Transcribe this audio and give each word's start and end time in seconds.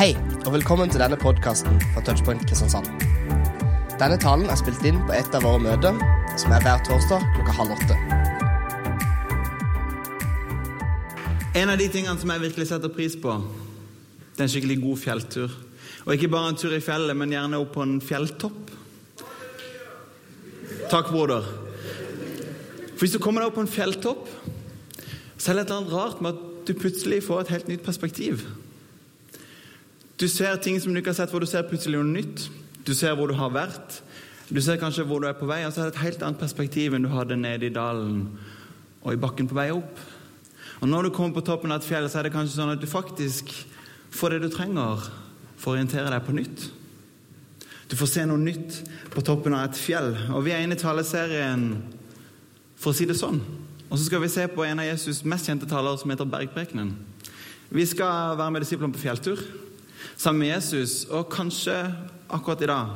Hei, 0.00 0.14
og 0.46 0.54
velkommen 0.54 0.88
til 0.88 1.02
denne 1.02 1.16
podkasten 1.20 1.74
fra 1.92 2.00
Touchpoint 2.00 2.40
Kristiansand. 2.48 2.86
Denne 4.00 4.16
talen 4.16 4.46
er 4.48 4.56
spilt 4.56 4.80
inn 4.88 4.96
på 5.04 5.12
et 5.12 5.34
av 5.36 5.42
våre 5.44 5.60
møter, 5.60 5.98
som 6.40 6.54
er 6.56 6.62
hver 6.64 6.78
torsdag 6.86 7.26
klokka 7.34 7.52
halv 7.58 7.74
åtte. 7.74 7.98
En 11.60 11.68
av 11.68 11.76
de 11.76 11.88
tingene 11.92 12.16
som 12.16 12.32
jeg 12.32 12.42
virkelig 12.46 12.70
setter 12.70 12.94
pris 12.94 13.18
på, 13.20 13.34
det 14.38 14.40
er 14.40 14.46
en 14.46 14.54
skikkelig 14.54 14.78
god 14.86 15.02
fjelltur. 15.02 15.58
Og 16.06 16.14
ikke 16.16 16.32
bare 16.32 16.54
en 16.54 16.58
tur 16.64 16.72
i 16.72 16.80
fjellet, 16.80 17.20
men 17.20 17.36
gjerne 17.36 17.60
opp 17.60 17.76
på 17.76 17.84
en 17.84 18.00
fjelltopp. 18.00 18.72
Takk, 20.86 21.12
broder. 21.12 21.44
For 22.94 23.04
Hvis 23.04 23.18
du 23.18 23.20
kommer 23.20 23.44
deg 23.44 23.52
opp 23.52 23.60
på 23.60 23.66
en 23.66 23.74
fjelltopp, 23.76 24.32
så 25.36 25.52
er 25.52 25.60
det 25.60 25.66
et 25.66 25.68
eller 25.68 25.76
annet 25.82 25.92
rart 25.92 26.24
med 26.24 26.40
at 26.40 26.66
du 26.72 26.76
plutselig 26.86 27.20
får 27.28 27.44
et 27.44 27.56
helt 27.58 27.72
nytt 27.74 27.84
perspektiv. 27.84 28.48
Du 30.20 30.28
ser 30.28 30.58
ting 30.60 30.76
som 30.80 30.92
du 30.92 31.00
ikke 31.00 31.14
har 31.14 31.22
sett, 31.22 31.30
hvor 31.32 31.40
du 31.40 31.48
ser 31.48 31.64
plutselig 31.64 31.96
noe 31.96 32.04
nytt. 32.04 32.50
Du 32.84 32.92
ser 32.92 33.14
hvor 33.16 33.30
du 33.30 33.38
har 33.38 33.52
vært. 33.54 34.02
Du 34.52 34.58
ser 34.60 34.80
kanskje 34.80 35.06
hvor 35.08 35.22
du 35.22 35.28
er 35.30 35.36
på 35.38 35.48
vei, 35.48 35.62
og 35.64 35.72
så 35.72 35.80
er 35.80 35.88
det 35.88 35.94
et 35.94 36.04
helt 36.04 36.24
annet 36.26 36.40
perspektiv 36.42 36.96
enn 36.96 37.06
du 37.06 37.12
hadde 37.12 37.38
nede 37.40 37.68
i 37.68 37.72
dalen 37.72 38.26
og 39.00 39.14
i 39.14 39.20
bakken 39.20 39.48
på 39.48 39.56
vei 39.56 39.70
opp. 39.72 40.02
Og 40.80 40.88
Når 40.88 41.06
du 41.06 41.10
kommer 41.16 41.38
på 41.38 41.44
toppen 41.46 41.72
av 41.72 41.80
et 41.80 41.86
fjell, 41.88 42.08
så 42.10 42.20
er 42.20 42.28
det 42.28 42.34
kanskje 42.34 42.58
sånn 42.58 42.72
at 42.74 42.82
du 42.82 42.88
faktisk 42.88 43.52
får 44.12 44.34
det 44.34 44.42
du 44.44 44.48
trenger 44.52 45.06
for 45.60 45.72
å 45.72 45.78
orientere 45.78 46.12
deg 46.12 46.26
på 46.26 46.36
nytt. 46.36 46.66
Du 47.88 47.96
får 47.96 48.12
se 48.12 48.26
noe 48.28 48.40
nytt 48.40 48.82
på 49.14 49.24
toppen 49.24 49.56
av 49.56 49.70
et 49.70 49.80
fjell. 49.80 50.12
Og 50.34 50.44
vi 50.44 50.52
er 50.52 50.64
inne 50.64 50.76
i 50.76 50.80
taleserien 50.80 51.64
for 52.80 52.92
å 52.92 52.96
si 52.96 53.08
det 53.08 53.16
sånn. 53.16 53.40
Og 53.88 53.96
så 53.96 54.04
skal 54.04 54.24
vi 54.24 54.32
se 54.32 54.44
på 54.52 54.64
en 54.66 54.84
av 54.84 54.88
Jesus' 54.88 55.24
mest 55.24 55.48
kjente 55.48 55.68
taler, 55.68 55.96
som 56.00 56.12
heter 56.12 56.28
Bergprekenen. 56.28 56.92
Vi 57.70 57.88
skal 57.88 58.36
være 58.36 58.52
med 58.52 58.64
disiplene 58.66 58.94
på 58.94 59.04
fjelltur 59.04 59.40
sammen 60.16 60.44
med 60.44 60.54
Jesus, 60.54 61.04
og 61.10 61.30
kanskje 61.32 61.76
akkurat 62.30 62.62
i 62.62 62.70
dag 62.70 62.92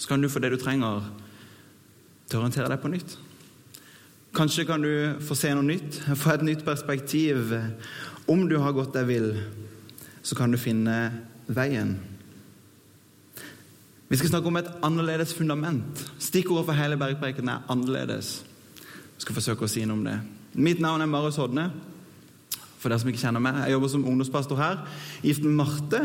så 0.00 0.08
kan 0.08 0.22
du 0.22 0.28
få 0.28 0.40
det 0.40 0.52
du 0.54 0.60
trenger 0.60 1.04
til 2.28 2.38
å 2.38 2.40
orientere 2.40 2.70
deg 2.72 2.80
på 2.80 2.92
nytt. 2.92 3.16
Kanskje 4.36 4.64
kan 4.64 4.82
du 4.82 5.18
få 5.26 5.34
se 5.34 5.50
noe 5.54 5.66
nytt, 5.66 5.98
få 6.16 6.36
et 6.36 6.44
nytt 6.46 6.62
perspektiv. 6.64 7.50
Om 8.30 8.46
du 8.48 8.56
har 8.62 8.76
gått 8.76 8.94
deg 8.94 9.08
vill, 9.10 9.32
så 10.22 10.38
kan 10.38 10.52
du 10.52 10.58
finne 10.60 10.96
veien. 11.50 11.96
Vi 14.10 14.18
skal 14.18 14.32
snakke 14.32 14.50
om 14.50 14.58
et 14.58 14.70
annerledes 14.86 15.34
fundament. 15.34 16.04
Stikkordet 16.18 16.66
for 16.70 16.78
hele 16.78 16.96
bergprekenen 16.98 17.48
er 17.48 17.62
'annerledes'. 17.68 18.42
Jeg 19.14 19.22
skal 19.22 19.34
forsøke 19.34 19.64
å 19.64 19.68
si 19.68 19.84
noe 19.84 19.98
om 19.98 20.04
det. 20.04 20.20
Mitt 20.54 20.80
navn 20.80 21.02
er 21.02 21.06
Marius 21.06 21.36
Hodne. 21.36 21.70
For 22.80 22.88
dere 22.88 23.02
som 23.02 23.10
ikke 23.12 23.20
kjenner 23.20 23.44
meg. 23.44 23.58
Jeg 23.66 23.76
jobber 23.76 23.92
som 23.92 24.06
ungdomspastor 24.08 24.60
her. 24.60 24.78
Gift 25.24 25.44
med 25.44 25.58
Marte. 25.58 26.00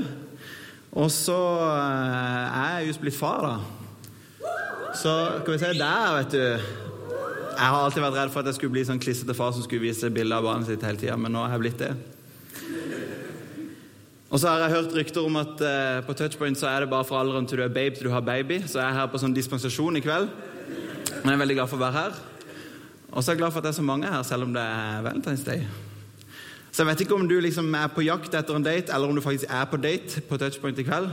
Og 0.95 1.11
så 1.11 1.35
eh, 1.35 2.57
er 2.59 2.79
jeg 2.79 2.91
just 2.91 3.03
blitt 3.03 3.15
far, 3.15 3.47
da. 3.47 4.51
Så 4.95 5.13
skal 5.41 5.53
vi 5.53 5.59
se 5.59 5.71
Der, 5.75 6.11
vet 6.19 6.35
du. 6.35 6.43
Jeg 7.55 7.71
har 7.71 7.85
alltid 7.85 8.03
vært 8.03 8.17
redd 8.19 8.31
for 8.33 8.43
at 8.43 8.49
jeg 8.51 8.57
skulle 8.57 8.75
bli 8.75 8.83
sånn 8.87 8.99
klissete 8.99 9.35
far 9.35 9.53
som 9.55 9.63
skulle 9.63 9.85
vise 9.87 10.11
bilder 10.11 10.41
av 10.41 10.47
barnet 10.47 10.67
sitt 10.67 10.83
hele 10.83 10.99
tida, 10.99 11.15
men 11.19 11.31
nå 11.31 11.45
har 11.45 11.55
jeg 11.55 11.63
blitt 11.63 11.83
det. 11.83 11.93
Og 14.27 14.41
så 14.41 14.51
har 14.51 14.65
jeg 14.65 14.73
hørt 14.73 14.95
rykter 14.97 15.23
om 15.23 15.39
at 15.39 15.63
eh, 15.63 16.01
på 16.03 16.15
Touchpoint 16.19 16.59
så 16.59 16.67
er 16.67 16.83
det 16.83 16.91
bare 16.91 17.07
fra 17.07 17.21
alderen 17.23 17.47
til 17.47 17.61
du 17.61 17.63
er 17.63 17.71
babe 17.71 17.95
til 17.95 18.09
du 18.09 18.11
har 18.11 18.25
baby. 18.25 18.59
Så 18.67 18.81
jeg 18.81 18.87
er 18.89 18.99
her 18.99 19.09
på 19.11 19.21
sånn 19.21 19.35
dispensasjon 19.35 19.99
i 19.99 20.03
kveld. 20.03 20.27
Men 21.21 21.31
jeg 21.31 21.37
er 21.37 21.43
veldig 21.45 21.59
glad 21.61 21.71
for 21.71 21.79
å 21.79 21.85
være 21.85 22.01
her. 22.01 22.21
Og 23.13 23.19
så 23.21 23.31
er 23.31 23.35
jeg 23.35 23.43
glad 23.45 23.55
for 23.55 23.63
at 23.63 23.69
det 23.69 23.71
er 23.71 23.79
så 23.79 23.87
mange 23.87 24.11
her, 24.11 24.23
selv 24.27 24.49
om 24.49 24.55
det 24.55 24.63
er 24.63 25.03
Valentine's 25.05 25.47
Day. 25.47 25.63
Så 26.75 26.83
jeg 26.83 26.89
vet 26.89 27.01
ikke 27.05 27.15
om 27.15 27.23
du 27.23 27.37
liksom 27.39 27.69
er 27.79 27.87
på 27.87 28.03
jakt 28.03 28.33
etter 28.35 28.57
en 28.57 28.63
date, 28.65 28.91
eller 28.91 29.07
om 29.07 29.15
du 29.15 29.23
faktisk 29.23 29.47
er 29.47 29.67
på 29.71 29.77
date 29.79 30.19
på 30.27 30.35
Touchpoint 30.35 30.79
i 30.81 30.83
kveld. 30.83 31.05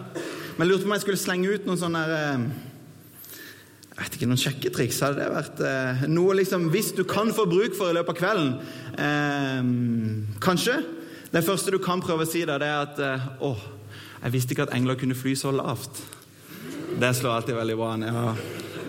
Men 0.56 0.64
jeg 0.64 0.70
lurte 0.72 0.82
på 0.82 0.91
om 0.91 0.94
jeg 0.96 1.05
skulle 1.05 1.20
slenge 1.22 1.52
ut 1.52 1.68
noen 1.68 1.78
sånne 1.78 2.00
eh, 2.16 2.48
jeg 3.92 4.00
vet 4.00 4.16
ikke, 4.16 4.28
noen 4.33 4.40
sjekketriks. 4.42 4.98
Hadde 5.06 5.20
det 5.20 5.28
vært 5.30 5.62
eh, 5.68 6.02
noe 6.11 6.34
liksom 6.40 6.67
Hvis 6.74 6.90
du 6.96 7.05
kan 7.06 7.30
få 7.30 7.46
bruk 7.46 7.78
for 7.78 7.92
i 7.92 7.95
løpet 7.95 8.11
av 8.11 8.18
kvelden 8.18 8.51
eh, 9.06 10.34
Kanskje. 10.42 10.80
Det 11.30 11.45
første 11.46 11.77
du 11.77 11.78
kan 11.84 12.02
prøve 12.02 12.27
å 12.27 12.33
si, 12.33 12.42
da, 12.48 12.58
det 12.58 12.72
er 12.72 12.83
at 12.83 12.98
eh, 12.98 13.30
Å, 13.46 13.52
jeg 14.24 14.34
visste 14.34 14.56
ikke 14.56 14.67
at 14.67 14.74
engler 14.74 14.98
kunne 14.98 15.14
fly 15.14 15.36
så 15.39 15.55
lavt. 15.55 16.02
Det 16.98 17.14
slår 17.20 17.39
alltid 17.39 17.61
veldig 17.62 17.78
bra 17.78 17.95
an. 17.95 18.08
Ja, 18.11 18.27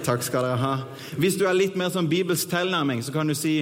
takk 0.09 0.25
skal 0.25 0.49
dere 0.49 0.61
ha. 0.65 0.75
Hvis 1.21 1.37
du 1.37 1.45
er 1.45 1.53
litt 1.53 1.77
mer 1.77 1.93
sånn 1.93 2.09
bibelsk 2.09 2.49
tilnærming, 2.49 3.05
så 3.05 3.13
kan 3.13 3.29
du 3.29 3.37
si 3.37 3.59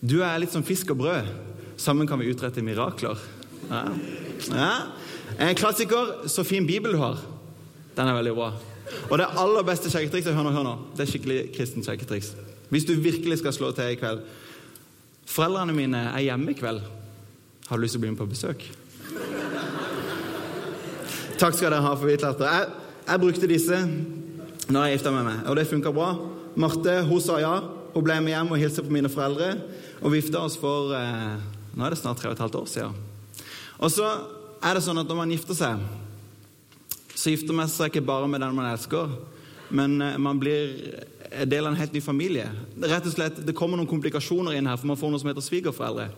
Du 0.00 0.22
er 0.24 0.40
litt 0.40 0.56
som 0.56 0.64
fisk 0.64 0.96
og 0.96 1.04
brød. 1.04 1.51
Sammen 1.82 2.06
kan 2.06 2.20
vi 2.20 2.30
utrette 2.30 2.62
mirakler. 2.62 3.18
Ja. 3.68 3.82
ja. 4.50 4.72
En 5.38 5.54
klassiker. 5.58 6.28
Så 6.30 6.44
fin 6.46 6.66
bibel 6.66 6.94
du 6.94 7.00
har. 7.00 7.18
Den 7.96 8.08
er 8.08 8.14
veldig 8.14 8.34
bra. 8.36 8.52
Og 9.08 9.18
det 9.18 9.26
aller 9.40 9.66
beste 9.66 9.90
sjekketrikset 9.90 10.36
hør 10.36 10.46
nå, 10.46 10.52
hør 10.54 10.66
nå, 10.66 10.74
det 10.94 11.04
er 11.04 11.10
skikkelig 11.10 11.38
kristent 11.56 11.88
sjekketriks. 11.88 12.32
Hvis 12.70 12.86
du 12.86 12.94
virkelig 13.02 13.40
skal 13.40 13.54
slå 13.56 13.72
til 13.76 13.92
i 13.92 13.98
kveld 14.00 14.22
Foreldrene 15.32 15.72
mine 15.72 16.00
er 16.10 16.24
hjemme 16.26 16.52
i 16.52 16.56
kveld. 16.58 16.82
Har 17.68 17.78
du 17.78 17.84
lyst 17.84 17.94
til 17.94 18.02
å 18.02 18.04
bli 18.04 18.10
med 18.12 18.20
på 18.20 18.26
besøk? 18.28 18.64
Takk 21.40 21.56
skal 21.56 21.70
dere 21.70 21.82
ha 21.84 21.92
for 21.94 22.10
hvitlatter. 22.10 22.46
Jeg, 22.46 22.98
jeg 23.06 23.22
brukte 23.22 23.50
disse 23.50 23.78
når 24.68 24.84
jeg 24.84 24.98
gifta 24.98 25.14
meg, 25.14 25.30
og 25.46 25.56
det 25.56 25.66
funka 25.70 25.94
bra. 25.94 26.10
Marte 26.60 26.98
hun 27.08 27.22
sa 27.22 27.38
ja. 27.42 27.54
Hun 27.94 28.04
ble 28.04 28.18
med 28.24 28.34
hjem 28.34 28.52
og 28.54 28.60
hilste 28.60 28.84
på 28.84 28.92
mine 28.92 29.10
foreldre 29.12 29.54
og 30.02 30.14
vifta 30.14 30.42
oss 30.42 30.58
for 30.60 30.94
eh, 30.96 31.40
Nå 31.72 31.84
er 31.84 31.94
det 31.94 32.00
snart 32.02 32.20
tre 32.20 32.30
og 32.30 32.36
et 32.36 32.42
halvt 32.44 32.58
år 32.60 32.68
siden. 32.68 32.96
Og 33.82 33.90
så 33.90 34.08
er 34.62 34.76
det 34.76 34.84
sånn 34.84 35.00
at 35.00 35.08
når 35.08 35.18
man 35.18 35.32
gifter 35.32 35.56
seg, 35.58 35.80
så 37.14 37.32
gifter 37.32 37.56
man 37.56 37.70
seg 37.70 37.90
ikke 37.90 38.04
bare 38.06 38.28
med 38.30 38.42
den 38.42 38.54
man 38.56 38.68
elsker, 38.70 39.16
men 39.72 39.96
eh, 40.02 40.18
man 40.20 40.40
blir 40.42 40.76
del 41.48 41.64
av 41.64 41.72
en 41.72 41.80
helt 41.80 41.94
ny 41.96 42.02
familie. 42.04 42.48
Rett 42.82 43.08
og 43.08 43.14
slett, 43.14 43.40
Det 43.46 43.56
kommer 43.56 43.80
noen 43.80 43.88
komplikasjoner 43.88 44.58
inn 44.58 44.68
her, 44.68 44.76
for 44.76 44.90
man 44.90 45.00
får 45.00 45.12
noe 45.12 45.22
som 45.22 45.32
heter 45.32 45.44
svigerforeldre. 45.44 46.10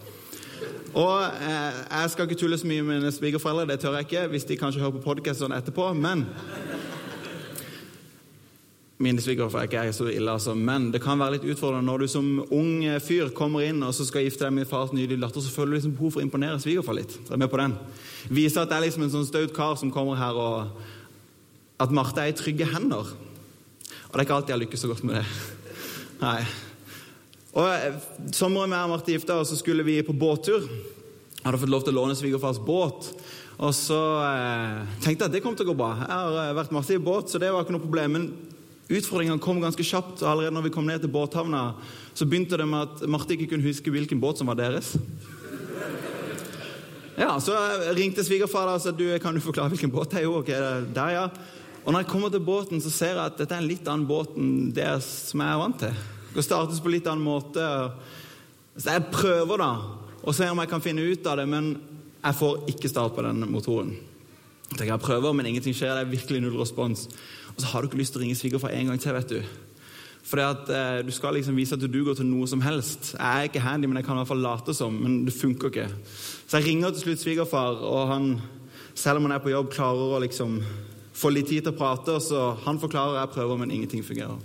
Og 0.95 1.21
eh, 1.23 1.81
Jeg 1.91 2.11
skal 2.11 2.29
ikke 2.29 2.41
tulle 2.41 2.59
så 2.59 2.67
mye 2.67 2.83
med 2.83 3.01
mine 3.03 3.13
svigerforeldre, 3.15 3.69
det 3.71 3.81
tør 3.83 3.99
jeg 3.99 4.09
ikke, 4.09 4.27
hvis 4.35 4.49
de 4.51 4.59
kanskje 4.59 4.83
hører 4.83 4.99
på 4.99 5.07
podkasten 5.07 5.55
etterpå, 5.55 5.93
men 5.95 6.27
Mine 9.03 9.19
svigerforeldre 9.19 9.81
er 9.81 9.89
ikke 9.89 9.97
så 9.97 10.07
ille, 10.07 10.31
altså, 10.31 10.53
men 10.55 10.93
det 10.95 11.01
kan 11.03 11.19
være 11.19 11.35
litt 11.35 11.47
utfordrende 11.51 11.89
når 11.89 12.05
du 12.05 12.11
som 12.13 12.29
ung 12.55 12.85
fyr 13.03 13.33
kommer 13.35 13.65
inn 13.67 13.83
og 13.83 13.91
så 13.97 14.07
skal 14.07 14.23
gifte 14.23 14.47
deg 14.47 14.55
med 14.55 14.69
fars 14.71 14.93
nydelige 14.95 15.25
datter, 15.25 15.43
så 15.43 15.51
føler 15.51 15.75
du 15.75 15.79
liksom 15.81 15.97
behov 15.99 16.15
for 16.15 16.23
å 16.23 16.27
imponere 16.29 16.61
svigerfar 16.63 16.95
litt. 17.01 17.17
Er 17.27 17.41
med 17.43 17.51
på 17.51 17.59
den? 17.59 17.75
Vise 18.31 18.63
at 18.63 18.71
det 18.71 18.79
er 18.79 18.87
liksom 18.87 19.09
en 19.09 19.13
sånn 19.17 19.27
staut 19.27 19.55
kar 19.57 19.75
som 19.81 19.91
kommer 19.95 20.21
her, 20.21 20.39
og 20.39 21.83
at 21.83 21.95
Marte 21.97 22.23
er 22.23 22.31
i 22.31 22.39
trygge 22.39 22.71
hender. 22.71 23.11
Og 23.11 24.15
det 24.15 24.23
er 24.23 24.27
ikke 24.29 24.39
alltid 24.39 24.55
jeg 24.55 24.63
lykkes 24.63 24.87
så 24.87 24.93
godt 24.93 25.05
med 25.11 25.19
det. 25.19 25.27
Nei. 26.23 26.39
Og 27.59 28.31
Sommeren 28.31 28.71
vi 28.71 28.79
og 28.79 28.95
Marte 28.95 29.19
gifta, 29.19 29.41
og 29.43 29.51
så 29.51 29.59
skulle 29.59 29.83
vi 29.87 29.99
på 30.07 30.15
båttur. 30.15 30.71
Jeg 30.71 31.43
hadde 31.43 31.61
fått 31.67 31.75
lov 31.75 31.83
til 31.83 31.97
å 31.97 31.99
låne 31.99 32.15
svigerfars 32.15 32.63
båt. 32.63 33.11
Og 33.59 33.75
så 33.75 33.99
eh, 34.23 34.79
tenkte 35.03 35.27
jeg 35.27 35.29
at 35.29 35.35
det 35.35 35.43
kom 35.43 35.59
til 35.59 35.67
å 35.67 35.73
gå 35.73 35.79
bra. 35.79 35.93
Jeg 35.99 36.15
har 36.15 36.39
eh, 36.41 36.57
vært 36.57 36.75
masse 36.75 36.95
i 36.95 37.03
båt, 37.03 37.31
så 37.31 37.43
det 37.43 37.51
var 37.55 37.67
ikke 37.67 37.75
noe 37.75 37.85
problem. 37.85 38.17
Men 38.17 38.54
utfordringene 38.89 39.41
kom 39.43 39.61
ganske 39.63 39.85
kjapt. 39.87 40.23
og 40.23 40.31
Allerede 40.31 40.55
når 40.55 40.67
vi 40.69 40.75
kom 40.75 40.87
ned 40.89 41.01
til 41.01 41.13
båthavna, 41.13 41.75
så 42.15 42.27
begynte 42.29 42.59
det 42.61 42.69
med 42.69 42.89
at 42.89 43.09
Marte 43.09 43.35
ikke 43.37 43.55
kunne 43.55 43.67
huske 43.67 43.91
hvilken 43.91 44.21
båt 44.21 44.39
som 44.39 44.51
var 44.51 44.59
deres. 44.61 44.95
Ja, 47.17 47.39
Så 47.41 47.55
ringte 47.95 48.25
svigerfar 48.27 48.73
og 48.73 48.81
sa 48.83 48.91
du, 48.91 49.07
kan 49.23 49.35
du 49.35 49.41
forklare 49.41 49.71
hvilken 49.71 49.93
båt 49.93 50.11
det 50.11 50.23
er. 50.23 50.27
Jo, 50.27 50.41
ok, 50.41 50.51
der, 50.95 51.13
ja. 51.15 51.29
Og 51.85 51.93
når 51.93 52.03
jeg 52.03 52.11
kommer 52.11 52.33
til 52.33 52.41
båten, 52.41 52.81
så 52.81 52.91
ser 52.91 53.13
jeg 53.15 53.25
at 53.25 53.39
dette 53.39 53.55
er 53.55 53.63
en 53.63 53.69
litt 53.69 53.89
annen 53.89 54.09
båt 54.09 54.39
enn 54.41 54.73
det 54.75 54.89
som 55.05 55.43
jeg 55.45 55.53
er 55.53 55.61
vant 55.61 55.83
til. 55.85 55.99
Det 56.35 56.43
startes 56.43 56.81
på 56.83 56.91
litt 56.91 57.07
annen 57.07 57.27
måte. 57.27 57.67
Så 58.75 58.89
jeg 58.91 59.11
prøver 59.13 59.61
da 59.61 59.71
å 60.25 60.33
se 60.35 60.49
om 60.51 60.63
jeg 60.63 60.71
kan 60.73 60.83
finne 60.83 61.05
ut 61.05 61.29
av 61.29 61.39
det, 61.39 61.47
men 61.47 61.75
jeg 62.25 62.39
får 62.41 62.65
ikke 62.73 62.91
start 62.91 63.15
på 63.15 63.23
den 63.27 63.45
motoren. 63.53 63.93
Jeg 64.75 64.99
prøver, 64.99 65.37
men 65.37 65.47
ingenting 65.47 65.77
skjer. 65.77 65.93
Det 65.93 66.07
er 66.07 66.15
virkelig 66.17 66.41
null 66.43 66.57
respons. 66.59 67.05
Og 67.55 67.63
så 67.63 67.71
har 67.71 67.83
du 67.83 67.89
ikke 67.89 68.01
lyst 68.01 68.15
til 68.15 68.21
å 68.21 68.25
ringe 68.25 68.39
svigerfar 68.39 68.75
en 68.75 68.91
gang 68.91 69.01
til, 69.01 69.15
vet 69.15 69.29
du. 69.29 69.43
For 70.25 70.41
at, 70.41 70.69
eh, 70.71 71.03
Du 71.03 71.13
skal 71.13 71.35
liksom 71.35 71.57
vise 71.57 71.75
at 71.75 71.81
du 71.81 71.87
duger 71.87 72.15
til 72.15 72.27
noe 72.27 72.47
som 72.47 72.61
helst. 72.61 73.15
Jeg 73.15 73.21
er 73.21 73.49
ikke 73.49 73.61
handy, 73.61 73.87
men 73.87 73.97
jeg 73.97 74.07
kan 74.07 74.17
i 74.17 74.23
hvert 74.23 74.29
fall 74.29 74.43
late 74.43 74.75
som. 74.75 74.93
Men 75.03 75.25
det 75.25 75.35
funker 75.35 75.71
ikke. 75.71 75.89
Så 76.49 76.59
jeg 76.59 76.67
ringer 76.67 76.91
til 76.91 77.01
slutt 77.01 77.21
svigerfar, 77.21 77.83
og 77.83 78.09
han, 78.09 78.41
selv 78.95 79.17
om 79.17 79.29
han 79.29 79.33
er 79.33 79.45
på 79.45 79.53
jobb, 79.53 79.71
klarer 79.71 80.17
å 80.17 80.23
liksom 80.23 80.63
få 81.15 81.31
litt 81.31 81.49
tid 81.49 81.63
til 81.63 81.73
å 81.73 81.79
prate. 81.79 82.09
og 82.09 82.23
så 82.23 82.57
Han 82.65 82.79
forklarer, 82.79 83.21
jeg 83.21 83.35
prøver, 83.35 83.59
men 83.59 83.71
ingenting 83.71 84.03
fungerer. 84.03 84.39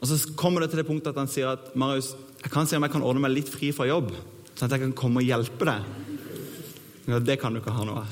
Og 0.00 0.06
Så 0.06 0.36
kommer 0.36 0.60
det 0.60 0.70
til 0.70 0.78
det 0.78 0.86
punktet 0.86 1.08
at 1.08 1.16
han 1.16 1.28
sier 1.28 1.48
at 1.52 1.74
Marius, 1.74 2.14
jeg 2.42 2.50
kan 2.52 2.66
se 2.66 2.76
om 2.76 2.82
jeg 2.82 2.92
kan 2.92 3.02
ordne 3.02 3.20
meg 3.20 3.32
litt 3.32 3.48
fri 3.48 3.72
fra 3.72 3.86
jobb, 3.86 4.12
sånn 4.54 4.68
at 4.68 4.70
jeg 4.70 4.80
kan 4.80 4.92
komme 4.92 5.16
og 5.16 5.26
hjelpe 5.26 5.64
deg. 5.64 5.82
Ja, 7.08 7.18
det 7.18 7.40
kan 7.40 7.54
du 7.54 7.60
ikke 7.60 7.72
ha 7.72 7.84
noe 7.84 8.04
av. 8.04 8.06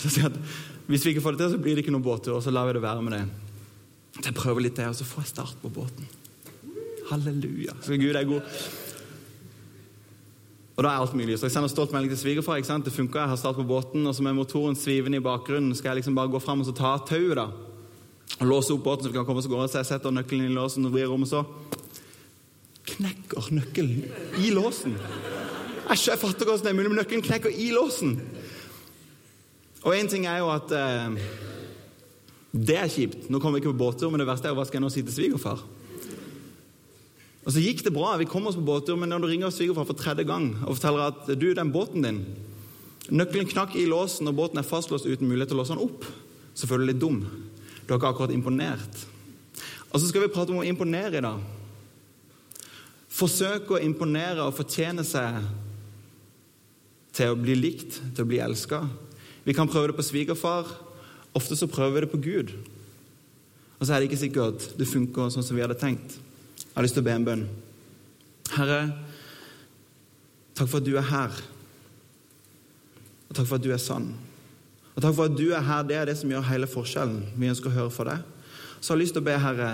Hvis 0.88 1.04
vi 1.04 1.12
ikke 1.12 1.22
får 1.22 1.36
det 1.36 1.38
til, 1.38 1.50
så 1.52 1.58
blir 1.62 1.74
det 1.74 1.84
ikke 1.84 1.92
noen 1.92 2.04
båttur, 2.04 2.36
og 2.36 2.42
så 2.42 2.50
lar 2.50 2.66
vi 2.66 2.72
det 2.72 2.82
være 2.82 3.02
med 3.02 3.12
det. 3.12 3.43
Jeg 4.22 4.34
prøver 4.36 4.68
litt 4.68 4.78
det, 4.78 4.86
og 4.86 4.94
så 4.94 5.06
får 5.08 5.24
jeg 5.24 5.32
start 5.32 5.60
på 5.62 5.72
båten. 5.74 6.06
Halleluja. 7.10 7.74
Så 7.82 7.98
Gud 7.98 8.14
er 8.14 8.28
god. 8.28 8.42
Og 10.74 10.82
da 10.82 10.90
er 10.90 11.02
alt 11.02 11.14
mulig. 11.14 11.36
Så 11.38 11.46
jeg 11.46 11.54
sender 11.54 11.70
stolt 11.70 11.92
melding 11.94 12.10
til 12.14 12.18
svigerfar. 12.18 12.58
ikke 12.58 12.70
sant? 12.70 12.86
Det 12.86 12.94
funker, 12.94 13.20
jeg 13.20 13.30
har 13.30 13.38
start 13.38 13.58
på 13.60 13.66
båten, 13.66 14.06
og 14.06 14.14
så 14.14 14.22
med 14.26 14.34
motoren 14.34 14.76
svivende 14.78 15.20
i 15.20 15.24
bakgrunnen 15.24 15.74
skal 15.74 15.92
jeg 15.92 16.02
liksom 16.02 16.16
bare 16.18 16.32
gå 16.32 16.40
fram 16.42 16.64
og 16.64 16.66
så 16.66 16.74
ta 16.74 16.96
tauet 17.06 17.38
da. 17.38 17.48
og 18.40 18.46
låse 18.48 18.72
opp 18.74 18.82
båten 18.82 19.04
så 19.04 19.12
vi 19.12 19.18
kan 19.18 19.26
komme 19.26 19.38
oss 19.38 19.46
av 19.46 19.54
gårde. 19.54 19.70
Så 19.70 19.82
jeg 19.82 19.90
setter 19.92 20.14
nøkkelen 20.14 20.50
i 20.50 20.54
låsen 20.54 20.86
og 20.86 20.94
vrir 20.96 21.12
om, 21.14 21.22
og 21.22 21.30
så 21.30 21.44
knekker 22.94 23.52
nøkkelen 23.54 24.04
i 24.42 24.50
låsen. 24.54 24.98
Æsj, 25.84 26.08
jeg 26.10 26.18
fatter 26.18 26.42
ikke 26.42 26.50
hvordan 26.50 26.64
det 26.64 26.72
er 26.72 26.78
mulig, 26.78 26.90
men 26.90 27.00
nøkkelen 27.02 27.26
knekker 27.26 27.54
i 27.54 27.70
låsen. 27.74 28.18
Og 29.84 29.94
én 29.94 30.08
ting 30.08 30.26
er 30.26 30.40
jo 30.40 30.48
at 30.48 30.72
eh, 30.72 31.18
det 32.54 32.76
er 32.78 32.90
kjipt. 32.90 33.26
Nå 33.28 33.40
kommer 33.42 33.58
vi 33.58 33.64
ikke 33.64 33.72
på 33.74 33.82
båttur, 33.82 34.12
men 34.12 34.22
det 34.22 34.28
verste 34.28 34.46
er 34.46 34.54
hva 34.54 34.62
skal 34.66 34.78
jeg 34.78 34.84
nå 34.84 34.92
si 34.94 35.02
til 35.02 35.16
svigerfar? 35.16 35.62
Og 37.44 37.52
så 37.52 37.60
gikk 37.60 37.82
det 37.84 37.92
bra, 37.92 38.14
vi 38.16 38.28
kom 38.30 38.46
oss 38.48 38.56
på 38.56 38.64
båttur, 38.64 38.96
men 38.96 39.10
når 39.10 39.24
du 39.24 39.28
ringer 39.28 39.52
svigerfar 39.52 39.88
for 39.88 39.98
tredje 39.98 40.24
gang 40.28 40.52
og 40.62 40.76
forteller 40.76 41.10
at 41.10 41.32
du, 41.34 41.50
den 41.52 41.72
båten 41.74 42.06
din 42.06 42.24
Nøkkelen 43.04 43.44
knakk 43.50 43.74
i 43.76 43.82
låsen, 43.84 44.30
og 44.30 44.36
båten 44.38 44.56
er 44.56 44.64
fastlåst 44.64 45.04
uten 45.04 45.28
mulighet 45.28 45.50
til 45.52 45.58
å 45.58 45.60
låse 45.60 45.74
den 45.74 45.82
opp, 45.84 46.06
så 46.56 46.64
føler 46.64 46.88
du 46.88 46.92
deg 46.94 47.02
dum. 47.02 47.18
Du 47.84 47.92
har 47.92 47.98
ikke 47.98 48.12
akkurat 48.14 48.32
imponert. 48.32 49.02
Og 49.90 50.00
så 50.00 50.08
skal 50.08 50.24
vi 50.24 50.30
prate 50.32 50.54
om 50.54 50.62
å 50.62 50.64
imponere 50.64 51.20
i 51.20 51.24
dag. 51.26 51.42
Forsøke 53.12 53.76
å 53.76 53.82
imponere 53.84 54.46
og 54.46 54.56
fortjene 54.56 55.04
seg 55.04 55.36
til 57.14 57.34
å 57.34 57.38
bli 57.38 57.58
likt, 57.58 58.00
til 58.16 58.24
å 58.24 58.30
bli 58.30 58.40
elska. 58.40 58.80
Vi 59.44 59.52
kan 59.52 59.68
prøve 59.68 59.92
det 59.92 59.98
på 60.00 60.06
svigerfar. 60.08 60.72
Ofte 61.34 61.56
så 61.58 61.68
prøver 61.70 61.96
vi 61.96 62.04
det 62.04 62.12
på 62.12 62.22
Gud. 62.22 62.52
Og 63.78 63.86
så 63.86 63.94
er 63.94 64.00
det 64.00 64.08
ikke 64.08 64.22
sikkert 64.22 64.68
det 64.78 64.88
funker 64.88 65.32
sånn 65.32 65.46
som 65.46 65.56
vi 65.56 65.64
hadde 65.64 65.78
tenkt. 65.78 66.18
Jeg 66.60 66.76
har 66.76 66.86
lyst 66.86 66.96
til 66.96 67.04
å 67.04 67.08
be 67.08 67.14
en 67.14 67.26
bønn. 67.26 67.42
Herre, 68.54 68.78
takk 70.54 70.70
for 70.70 70.78
at 70.78 70.86
du 70.86 70.94
er 70.98 71.08
her. 71.08 71.42
Og 73.28 73.34
takk 73.34 73.48
for 73.48 73.58
at 73.58 73.66
du 73.66 73.72
er 73.74 73.82
sann. 73.82 74.12
Og 74.94 75.02
takk 75.02 75.16
for 75.16 75.26
at 75.26 75.36
du 75.38 75.48
er 75.50 75.66
her. 75.66 75.82
Det 75.86 75.98
er 75.98 76.10
det 76.10 76.16
som 76.20 76.30
gjør 76.30 76.46
hele 76.48 76.70
forskjellen. 76.70 77.20
Vi 77.34 77.50
ønsker 77.50 77.72
å 77.72 77.78
høre 77.80 77.94
for 77.94 78.10
deg. 78.10 78.22
Så 78.78 78.92
jeg 78.92 78.94
har 78.94 79.02
lyst 79.02 79.16
til 79.16 79.24
å 79.24 79.26
be, 79.26 79.36
Herre, 79.40 79.70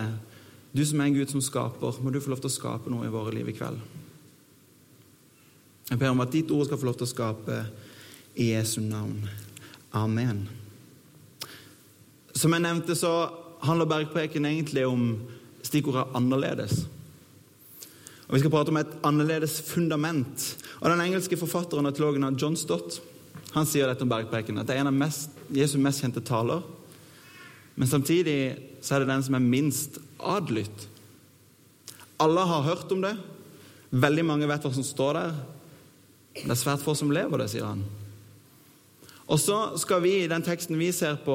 du 0.73 0.85
som 0.87 1.01
er 1.01 1.11
en 1.11 1.17
Gud 1.19 1.33
som 1.33 1.43
skaper, 1.45 1.99
må 2.01 2.13
du 2.15 2.21
få 2.23 2.33
lov 2.33 2.41
til 2.45 2.51
å 2.51 2.55
skape 2.55 2.93
noe 2.93 3.09
i 3.09 3.13
våre 3.13 3.35
liv 3.35 3.51
i 3.51 3.57
kveld. 3.57 3.81
Jeg 5.91 5.99
ber 5.99 6.13
om 6.15 6.23
at 6.23 6.31
ditt 6.31 6.53
ord 6.55 6.69
skal 6.69 6.79
få 6.79 6.87
lov 6.87 7.01
til 7.01 7.09
å 7.09 7.11
skape 7.11 7.61
i 8.39 8.53
Jesu 8.53 8.79
navn. 8.85 9.27
Amen. 9.99 10.47
Som 12.41 12.57
jeg 12.57 12.65
nevnte, 12.65 12.97
så 12.97 13.29
handler 13.67 13.89
Bergpreken 13.91 14.49
egentlig 14.49 14.87
om 14.89 15.21
Stikkordet 15.63 16.01
er 16.01 16.13
'annerledes'. 16.17 16.87
Og 18.29 18.35
Vi 18.35 18.39
skal 18.39 18.51
prate 18.51 18.69
om 18.69 18.77
et 18.77 18.97
annerledes 19.05 19.61
fundament. 19.61 20.57
Og 20.81 20.91
Den 20.91 21.01
engelske 21.01 21.37
forfatteren 21.37 21.87
og 21.87 21.95
teologen 21.95 22.39
John 22.39 22.57
Stott 22.57 23.01
han 23.53 23.67
sier 23.67 23.87
dette 23.87 24.03
om 24.03 24.09
bergpreken, 24.09 24.59
at 24.59 24.67
det 24.67 24.77
er 24.77 24.81
en 24.81 24.87
av 24.87 24.95
mest, 24.95 25.31
Jesu 25.51 25.79
mest 25.79 26.01
kjente 26.01 26.23
taler. 26.23 26.63
Men 27.77 27.89
samtidig 27.89 28.59
så 28.81 28.95
er 28.95 28.99
det 29.01 29.09
den 29.09 29.23
som 29.23 29.35
er 29.35 29.39
minst 29.39 29.99
adlydt. 30.21 30.87
Alle 32.21 32.41
har 32.47 32.63
hørt 32.63 32.93
om 32.93 33.03
det. 33.03 33.17
Veldig 33.91 34.25
mange 34.25 34.47
vet 34.47 34.63
hva 34.63 34.73
som 34.75 34.87
står 34.87 35.13
der. 35.19 35.35
Det 36.35 36.51
er 36.51 36.55
svært 36.55 36.85
få 36.85 36.95
som 36.95 37.11
lever 37.11 37.43
det, 37.43 37.51
sier 37.51 37.67
han. 37.67 37.83
Og 39.31 39.39
så 39.39 39.57
skal 39.79 40.03
vi 40.03 40.17
i 40.21 40.31
den 40.31 40.43
teksten 40.43 40.79
vi 40.79 40.91
ser 40.93 41.21
på, 41.23 41.35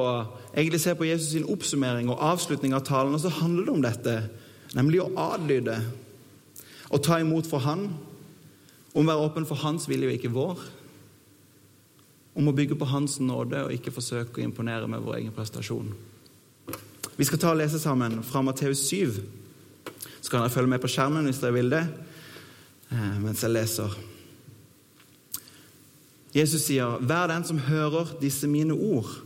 egentlig 0.52 0.82
se 0.82 0.92
på 0.94 1.06
Jesus' 1.08 1.30
sin 1.32 1.48
oppsummering 1.48 2.10
og 2.12 2.20
avslutning 2.20 2.74
av 2.76 2.84
talen, 2.84 3.14
og 3.16 3.22
så 3.22 3.32
handler 3.32 3.64
det 3.64 3.72
om 3.72 3.84
dette, 3.84 4.16
nemlig 4.76 5.00
å 5.02 5.12
adlyde. 5.32 5.80
og 6.90 7.02
ta 7.02 7.18
imot 7.18 7.46
for 7.50 7.58
Han, 7.58 7.88
om 8.94 9.08
å 9.08 9.10
være 9.10 9.24
åpen 9.26 9.46
for 9.46 9.58
Hans 9.58 9.88
vilje 9.88 10.06
og 10.06 10.14
ikke 10.14 10.30
vår. 10.30 10.60
Om 12.36 12.48
å 12.48 12.54
bygge 12.54 12.76
på 12.78 12.86
Hans 12.86 13.18
nåde 13.18 13.64
og 13.64 13.72
ikke 13.72 13.90
forsøke 13.90 14.38
å 14.38 14.44
imponere 14.44 14.86
med 14.86 15.02
vår 15.02 15.16
egen 15.16 15.32
prestasjon. 15.34 15.90
Vi 17.16 17.24
skal 17.24 17.38
ta 17.38 17.50
og 17.50 17.58
lese 17.58 17.80
sammen 17.82 18.22
fra 18.22 18.42
Matteus 18.42 18.86
7. 18.86 19.18
Så 20.20 20.30
kan 20.30 20.44
dere 20.44 20.52
følge 20.54 20.70
med 20.70 20.80
på 20.80 20.88
skjermen 20.92 21.26
hvis 21.26 21.40
dere 21.42 21.56
vil 21.56 21.70
det, 21.70 21.82
eh, 22.92 23.18
mens 23.18 23.42
jeg 23.42 23.50
leser. 23.50 23.98
Jesus 26.36 26.66
sier, 26.68 26.98
'Vær 27.00 27.26
den 27.26 27.44
som 27.44 27.58
hører 27.58 28.16
disse 28.20 28.48
mine 28.48 28.74
ord, 28.74 29.22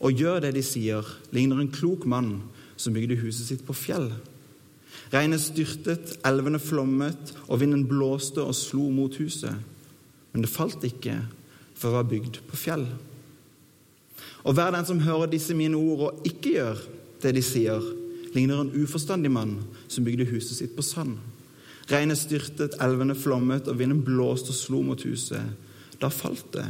og 0.00 0.12
gjør 0.12 0.40
det 0.40 0.54
de 0.54 0.62
sier', 0.62 1.16
ligner 1.30 1.60
en 1.60 1.68
klok 1.68 2.06
mann 2.06 2.42
som 2.76 2.94
bygde 2.94 3.20
huset 3.20 3.46
sitt 3.46 3.66
på 3.66 3.72
fjell. 3.72 4.12
Regnet 5.12 5.40
styrtet, 5.40 6.16
elvene 6.24 6.58
flommet, 6.58 7.34
og 7.48 7.60
vinden 7.60 7.84
blåste 7.88 8.42
og 8.42 8.54
slo 8.54 8.88
mot 8.90 9.16
huset. 9.16 9.54
Men 10.32 10.42
det 10.42 10.50
falt 10.50 10.84
ikke, 10.84 11.20
for 11.74 11.88
det 11.88 11.96
var 11.96 12.08
bygd 12.10 12.40
på 12.48 12.56
fjell. 12.56 12.86
Og 14.44 14.54
hver 14.54 14.70
den 14.70 14.86
som 14.86 15.00
hører 15.00 15.30
disse 15.30 15.54
mine 15.54 15.76
ord 15.76 16.00
og 16.00 16.26
ikke 16.26 16.56
gjør 16.56 16.80
det 17.22 17.34
de 17.34 17.42
sier, 17.42 17.84
ligner 18.34 18.60
en 18.60 18.72
uforstandig 18.82 19.30
mann 19.30 19.58
som 19.88 20.04
bygde 20.04 20.26
huset 20.32 20.56
sitt 20.56 20.74
på 20.76 20.82
sand. 20.82 21.18
Regnet 21.90 22.18
styrtet, 22.18 22.74
elvene 22.80 23.14
flommet, 23.14 23.68
og 23.68 23.78
vinden 23.78 24.02
blåste 24.04 24.48
og 24.48 24.58
slo 24.58 24.82
mot 24.82 25.02
huset. 25.04 25.42
Da 26.04 26.10
falt 26.12 26.50
det, 26.52 26.66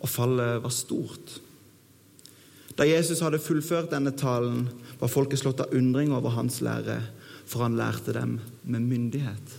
og 0.00 0.08
fallet 0.08 0.62
var 0.64 0.72
stort. 0.72 1.36
Da 2.78 2.86
Jesus 2.88 3.20
hadde 3.20 3.42
fullført 3.42 3.90
denne 3.92 4.14
talen, 4.16 4.64
var 5.00 5.12
folket 5.12 5.42
slått 5.42 5.60
av 5.60 5.74
undring 5.76 6.14
over 6.16 6.32
hans 6.32 6.62
lære, 6.64 7.02
for 7.44 7.66
han 7.66 7.76
lærte 7.76 8.14
dem 8.16 8.38
med 8.64 8.86
myndighet. 8.86 9.58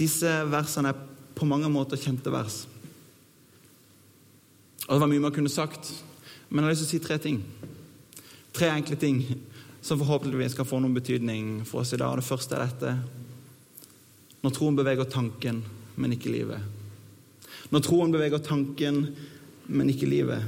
Disse 0.00 0.32
versene 0.50 0.90
er 0.90 1.06
på 1.36 1.46
mange 1.46 1.70
måter 1.70 2.00
kjente 2.00 2.32
vers. 2.32 2.64
Og 4.88 4.96
Det 4.96 5.00
var 5.04 5.10
mye 5.12 5.22
man 5.22 5.34
kunne 5.36 5.52
sagt, 5.52 5.92
men 6.48 6.64
jeg 6.64 6.66
har 6.66 6.74
lyst 6.74 6.82
til 6.82 6.88
å 6.88 6.94
si 6.96 7.06
tre 7.06 7.18
ting. 7.22 7.42
Tre 8.50 8.72
enkle 8.74 8.96
ting 8.98 9.22
som 9.80 10.00
forhåpentligvis 10.00 10.56
skal 10.56 10.66
få 10.66 10.80
noen 10.82 10.96
betydning 10.96 11.60
for 11.68 11.84
oss 11.84 11.94
i 11.94 12.00
dag. 12.00 12.16
Det 12.18 12.26
første 12.26 12.56
er 12.56 12.66
dette 12.66 13.19
når 14.40 14.54
troen 14.56 14.78
beveger 14.78 15.08
tanken, 15.10 15.62
men 16.00 16.14
ikke 16.16 16.32
livet. 16.32 16.62
Når 17.70 17.84
troen 17.84 18.12
beveger 18.14 18.42
tanken, 18.42 19.02
men 19.70 19.90
ikke 19.92 20.08
livet. 20.08 20.46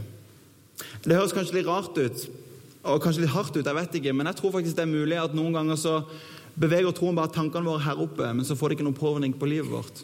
Det 1.04 1.16
høres 1.16 1.34
kanskje 1.34 1.58
litt 1.58 1.68
rart 1.68 1.98
ut, 1.98 2.24
og 2.82 3.02
kanskje 3.02 3.22
litt 3.22 3.34
hardt 3.34 3.54
ut, 3.54 3.66
jeg 3.66 3.78
vet 3.78 3.98
ikke, 3.98 4.14
men 4.16 4.26
jeg 4.30 4.38
tror 4.40 4.54
faktisk 4.56 4.78
det 4.78 4.86
er 4.86 4.90
mulig 4.90 5.18
at 5.20 5.34
noen 5.36 5.54
ganger 5.54 5.78
så 5.78 6.00
beveger 6.58 6.94
troen 6.96 7.16
bare 7.16 7.30
tankene 7.32 7.68
våre 7.68 7.84
her 7.84 8.00
oppe, 8.02 8.32
men 8.34 8.46
så 8.46 8.56
får 8.58 8.70
det 8.72 8.78
ikke 8.78 8.88
noen 8.88 8.98
påvirkning 8.98 9.36
på 9.38 9.48
livet 9.50 9.70
vårt. 9.70 10.02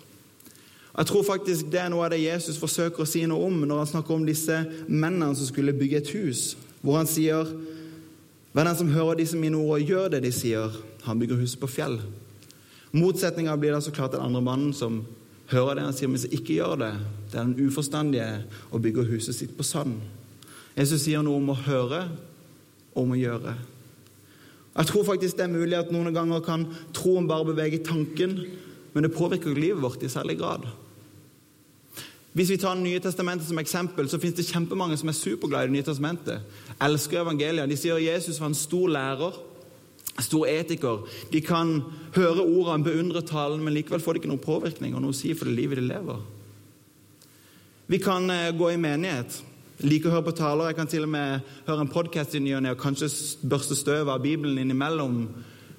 Jeg 0.99 1.07
tror 1.11 1.27
faktisk 1.27 1.69
det 1.71 1.81
er 1.83 1.91
noe 1.93 2.07
av 2.07 2.15
det 2.15 2.23
Jesus 2.23 2.59
forsøker 2.59 3.05
å 3.05 3.09
si 3.09 3.25
noe 3.29 3.47
om 3.47 3.61
når 3.63 3.83
han 3.85 3.91
snakker 3.93 4.15
om 4.17 4.25
disse 4.27 4.63
mennene 4.89 5.35
som 5.39 5.47
skulle 5.47 5.77
bygge 5.77 6.01
et 6.01 6.15
hus, 6.17 6.55
hvor 6.83 7.01
han 7.01 7.11
sier 7.11 7.51
Hver 8.49 8.65
den 8.65 8.79
som 8.79 8.89
hører 8.91 9.19
disse 9.21 9.37
mine 9.39 9.59
ord 9.61 9.77
og 9.77 9.91
gjør 9.93 10.07
det 10.15 10.23
de 10.25 10.31
sier, 10.35 10.73
han 11.05 11.19
bygger 11.21 11.39
huset 11.39 11.61
på 11.61 11.69
fjell. 11.71 11.99
Motsetninga 12.97 13.57
blir 13.61 13.75
da 13.75 13.81
så 13.85 13.93
klart 13.93 14.15
den 14.17 14.25
andre 14.25 14.43
mannen 14.45 14.73
som 14.77 15.03
hører 15.53 15.79
det 15.79 15.87
han 15.87 15.97
sier, 15.97 16.11
men 16.11 16.21
som 16.21 16.33
ikke 16.33 16.59
gjør 16.59 16.79
det. 16.83 16.93
Det 17.33 17.41
er 17.41 17.51
den 17.51 17.69
uforstandige 17.69 18.29
og 18.71 18.83
bygger 18.85 19.11
huset 19.13 19.37
sitt 19.37 19.57
på 19.57 19.67
sand. 19.67 19.99
Jesus 20.79 21.03
sier 21.05 21.25
noe 21.25 21.41
om 21.41 21.53
å 21.53 21.59
høre 21.67 22.07
og 22.95 23.03
om 23.03 23.15
å 23.17 23.19
gjøre. 23.19 23.57
Jeg 24.79 24.91
tror 24.93 25.07
faktisk 25.09 25.39
det 25.39 25.49
er 25.49 25.55
mulig 25.55 25.75
at 25.79 25.91
noen 25.91 26.15
ganger 26.15 26.45
kan 26.45 26.69
troen 26.95 27.27
bare 27.29 27.49
bevege 27.49 27.83
tanken, 27.85 28.37
men 28.95 29.05
det 29.05 29.15
påvirker 29.17 29.57
livet 29.57 29.83
vårt 29.83 30.05
i 30.07 30.13
særlig 30.13 30.39
grad. 30.39 30.69
Hvis 32.37 32.53
vi 32.53 32.61
tar 32.61 32.77
Nye 32.79 33.01
testamentet 33.03 33.49
som 33.49 33.59
eksempel, 33.59 34.07
så 34.07 34.21
finnes 34.23 34.37
det 34.39 34.47
kjempemange 34.47 34.97
som 35.01 35.11
er 35.11 35.17
superglade 35.17 35.67
i 35.67 35.71
Det 35.73 35.75
nye 35.75 35.87
testamentet. 35.89 36.59
Elsker 36.79 37.25
evangeliet. 37.25 37.67
De 37.69 37.77
sier 37.77 37.99
Jesus 37.99 38.39
var 38.39 38.53
en 38.53 38.55
stor 38.55 38.87
lærer 38.95 39.41
stor 40.25 40.49
etiker. 40.51 41.05
De 41.33 41.41
kan 41.45 41.79
høre 42.17 42.43
ordene, 42.43 42.85
beundre 42.87 43.23
talen, 43.27 43.63
men 43.65 43.77
likevel 43.77 44.03
får 44.03 44.17
de 44.17 44.23
ikke 44.23 44.33
noen 44.33 44.43
påvirkning 44.43 44.97
og 44.97 45.05
noe 45.05 45.15
å 45.15 45.19
si 45.19 45.35
for 45.37 45.51
det 45.51 45.59
livet 45.59 45.81
de 45.81 45.87
lever. 45.87 46.25
Vi 47.89 48.01
kan 48.03 48.29
eh, 48.31 48.51
gå 48.53 48.73
i 48.73 48.81
menighet, 48.81 49.39
like 49.87 50.09
å 50.09 50.13
høre 50.13 50.27
på 50.27 50.37
taler. 50.41 50.69
Jeg 50.69 50.77
kan 50.77 50.91
til 50.91 51.07
og 51.07 51.13
med 51.15 51.47
høre 51.69 51.85
en 51.87 51.93
podkast 51.93 52.35
i 52.37 52.43
ny 52.43 52.57
og 52.59 52.65
ne 52.65 52.75
og 52.75 52.83
kanskje 52.83 53.09
børste 53.49 53.79
støv 53.79 54.11
av 54.13 54.21
Bibelen 54.25 54.59
innimellom. 54.61 55.23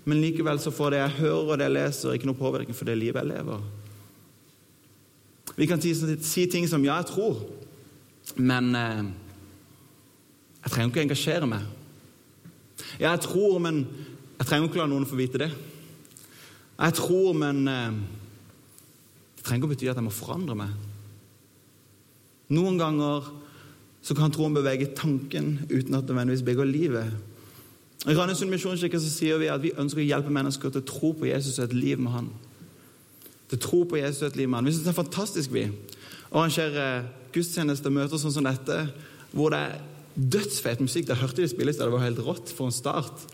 Men 0.09 0.21
likevel 0.23 0.61
så 0.63 0.73
får 0.73 0.95
det 0.95 1.03
jeg 1.03 1.17
hører 1.19 1.51
og 1.51 1.59
det 1.59 1.67
jeg 1.67 1.75
leser, 1.75 2.15
ikke 2.15 2.31
noe 2.31 2.39
påvirkning 2.39 2.77
for 2.77 2.89
det 2.89 2.97
livet 2.97 3.21
jeg 3.21 3.33
lever. 3.35 3.67
Vi 5.59 5.67
kan 5.67 5.81
si, 5.83 5.93
si 6.23 6.45
ting 6.47 6.67
som 6.67 6.83
'ja, 6.85 6.95
jeg 6.95 7.11
tror', 7.11 7.43
men 8.37 8.75
eh, 8.75 9.03
jeg 10.63 10.71
trenger 10.71 10.89
ikke 10.89 10.99
å 10.99 11.07
engasjere 11.07 11.47
meg. 11.47 11.61
Ja, 12.99 13.11
jeg 13.11 13.19
tror, 13.19 13.59
men 13.59 13.87
jeg 14.39 14.47
trenger 14.47 14.69
ikke 14.69 14.79
la 14.79 14.87
noen 14.87 15.07
få 15.07 15.19
vite 15.19 15.41
det. 15.41 15.49
Jeg 16.79 16.95
tror, 16.95 17.33
men 17.35 17.65
eh, 17.67 17.97
det 19.35 19.43
trenger 19.43 19.59
ikke 19.59 19.69
å 19.69 19.73
bety 19.73 19.89
at 19.91 19.99
jeg 19.99 20.07
må 20.07 20.15
forandre 20.15 20.55
meg. 20.55 20.71
Noen 22.55 22.79
ganger 22.79 23.27
så 24.01 24.15
kan 24.17 24.31
troen 24.33 24.55
bevege 24.55 24.93
tanken 24.97 25.57
uten 25.67 25.97
at 25.97 26.07
det 26.07 26.15
nødvendigvis 26.15 26.45
bygger 26.47 26.69
livet. 26.69 27.11
I 28.07 28.15
Randesund 28.15 28.51
misjonskirke 28.53 29.01
sier 29.03 29.41
vi 29.41 29.49
at 29.51 29.59
vi 29.59 29.75
ønsker 29.75 29.99
å 29.99 30.07
hjelpe 30.07 30.31
mennesker 30.31 30.71
til 30.71 30.81
å 30.81 30.87
tro 30.87 31.11
på 31.19 31.27
Jesus 31.27 31.59
og 31.59 31.67
et 31.67 31.75
liv 31.75 31.99
med 31.99 32.15
Han. 32.15 32.29
til 33.49 33.59
tro 33.59 33.83
på 33.83 33.97
Jesus 33.97 34.21
og 34.21 34.27
et 34.27 34.35
liv 34.37 34.47
med 34.47 34.57
han. 34.57 34.65
Vi 34.65 34.71
syns 34.71 34.83
det 34.85 34.91
er 34.91 35.03
fantastisk 35.03 35.51
vi 35.51 35.63
arrangerer 36.29 37.07
gudstjenester, 37.33 37.89
møter 37.89 38.21
sånn 38.21 38.35
som 38.35 38.45
dette, 38.45 38.75
hvor 39.33 39.49
det 39.49 39.59
er 39.65 39.79
dødsfet 40.13 40.83
musikk. 40.83 41.07
Det 41.07 41.17
hørte 41.17 41.41
de 41.41 41.49
spille 41.49 41.73
i 41.73 41.73
stedet, 41.73 41.89
det 41.89 41.95
var 41.95 42.05
helt 42.05 42.21
rått 42.21 42.53
for 42.53 42.69
en 42.69 42.75
start. 42.75 43.25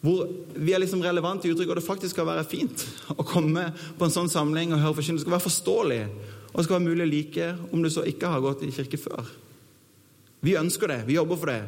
Hvor 0.00 0.28
vi 0.54 0.72
er 0.72 0.82
liksom 0.82 1.02
relevante 1.02 1.48
i 1.48 1.52
uttrykk, 1.52 1.72
og 1.72 1.80
det 1.80 1.86
faktisk 1.86 2.14
skal 2.14 2.28
være 2.28 2.46
fint 2.46 2.84
å 3.16 3.26
komme 3.26 3.68
på 3.98 4.06
en 4.06 4.14
sånn 4.14 4.30
samling 4.30 4.72
og 4.72 4.82
høre 4.82 4.98
forkynnelse. 5.00 5.24
Det 5.24 5.26
skal 5.26 5.36
være 5.36 5.46
forståelig, 5.48 6.02
og 6.52 6.54
det 6.54 6.66
skal 6.66 6.76
være 6.76 6.86
mulig 6.86 7.06
å 7.06 7.10
like 7.10 7.48
om 7.72 7.82
du 7.82 7.90
så 7.90 8.06
ikke 8.06 8.30
har 8.30 8.44
gått 8.44 8.62
i 8.66 8.72
kirke 8.74 9.00
før. 9.00 9.32
Vi 10.46 10.54
ønsker 10.58 10.92
det, 10.92 11.00
vi 11.08 11.18
jobber 11.18 11.40
for 11.40 11.50
det. 11.50 11.62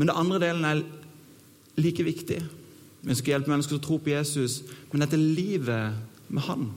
Men 0.00 0.08
det 0.08 0.16
andre 0.16 0.40
delen 0.40 0.64
er 0.64 0.84
like 1.76 2.06
viktig. 2.06 2.40
Vi 3.02 3.12
ønsker 3.12 3.32
å 3.32 3.34
hjelpe 3.34 3.52
mennesker 3.52 3.76
til 3.76 3.82
å 3.82 3.86
tro 3.86 3.98
på 4.00 4.14
Jesus, 4.14 4.62
men 4.92 5.04
dette 5.04 5.20
livet 5.20 6.32
med 6.32 6.46
Han. 6.48 6.70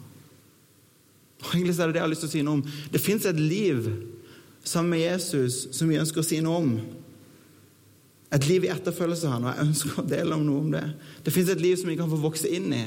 Og 1.46 1.54
Egentlig 1.54 1.78
er 1.78 1.88
det 1.88 1.96
det 1.96 2.02
jeg 2.02 2.06
har 2.06 2.12
lyst 2.12 2.24
til 2.26 2.32
å 2.32 2.36
si 2.36 2.44
noe 2.44 2.60
om. 2.60 2.68
Det 2.92 3.02
fins 3.04 3.26
et 3.30 3.40
liv 3.40 3.88
sammen 4.66 4.96
med 4.96 5.04
Jesus 5.04 5.66
som 5.76 5.90
vi 5.92 6.00
ønsker 6.02 6.24
å 6.24 6.28
si 6.28 6.42
noe 6.44 6.62
om. 6.64 6.72
Et 8.34 8.48
liv 8.50 8.66
i 8.66 8.72
etterfølgelse 8.74 9.28
av 9.28 9.36
han, 9.36 9.46
og 9.46 9.54
jeg 9.54 9.68
ønsker 9.68 10.00
å 10.02 10.08
dele 10.10 10.36
om 10.36 10.46
noe 10.48 10.64
om 10.64 10.72
det. 10.74 10.84
Det 11.24 11.34
fins 11.34 11.52
et 11.54 11.62
liv 11.62 11.76
som 11.78 11.92
vi 11.92 11.98
kan 12.00 12.10
få 12.10 12.18
vokse 12.24 12.50
inn 12.50 12.74
i. 12.74 12.84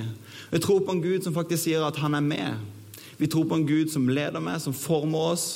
Vi 0.50 0.60
tror 0.62 0.82
på 0.84 0.96
en 0.96 1.02
Gud 1.04 1.24
som 1.24 1.36
faktisk 1.36 1.62
sier 1.64 1.86
at 1.86 2.00
han 2.02 2.16
er 2.18 2.24
med. 2.24 2.58
Vi 3.18 3.28
tror 3.30 3.46
på 3.48 3.58
en 3.58 3.66
Gud 3.68 3.92
som 3.92 4.08
leder 4.10 4.42
meg, 4.42 4.58
som 4.62 4.74
former 4.76 5.32
oss, 5.34 5.46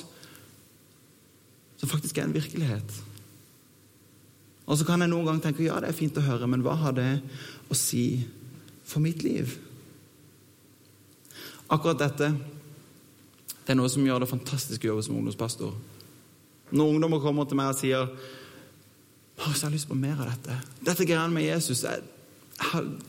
som 1.83 1.91
faktisk 1.91 2.19
er 2.19 2.29
en 2.29 2.37
virkelighet. 2.37 2.95
Og 4.71 4.79
så 4.79 4.87
kan 4.87 5.03
jeg 5.03 5.11
noen 5.11 5.27
gang 5.27 5.43
tenke 5.43 5.67
ja, 5.67 5.81
det 5.83 5.91
er 5.91 5.99
fint 5.99 6.17
å 6.19 6.25
høre, 6.25 6.47
men 6.51 6.62
hva 6.62 6.77
har 6.79 6.95
det 6.97 7.11
å 7.69 7.77
si 7.77 8.23
for 8.87 9.03
mitt 9.03 9.25
liv? 9.27 9.59
Akkurat 11.73 11.99
dette 12.05 12.31
det 13.62 13.75
er 13.75 13.79
noe 13.79 13.91
som 13.91 14.03
gjør 14.03 14.25
det 14.25 14.31
fantastisk 14.31 14.83
å 14.83 14.89
jobbe 14.91 15.03
som 15.07 15.19
ungdomspastor. 15.21 15.75
Når 16.75 16.95
ungdommer 16.97 17.21
kommer 17.23 17.47
til 17.47 17.59
meg 17.61 17.71
og 17.71 17.79
sier 17.79 18.09
Marius, 19.39 19.62
jeg 19.62 19.67
har 19.67 19.75
lyst 19.75 19.89
på 19.89 19.99
mer 19.99 20.19
av 20.21 20.29
dette. 20.31 20.59
Dette 20.85 21.07
greiene 21.09 21.33
med 21.35 21.47
Jesus 21.47 21.85
jeg, 21.87 22.03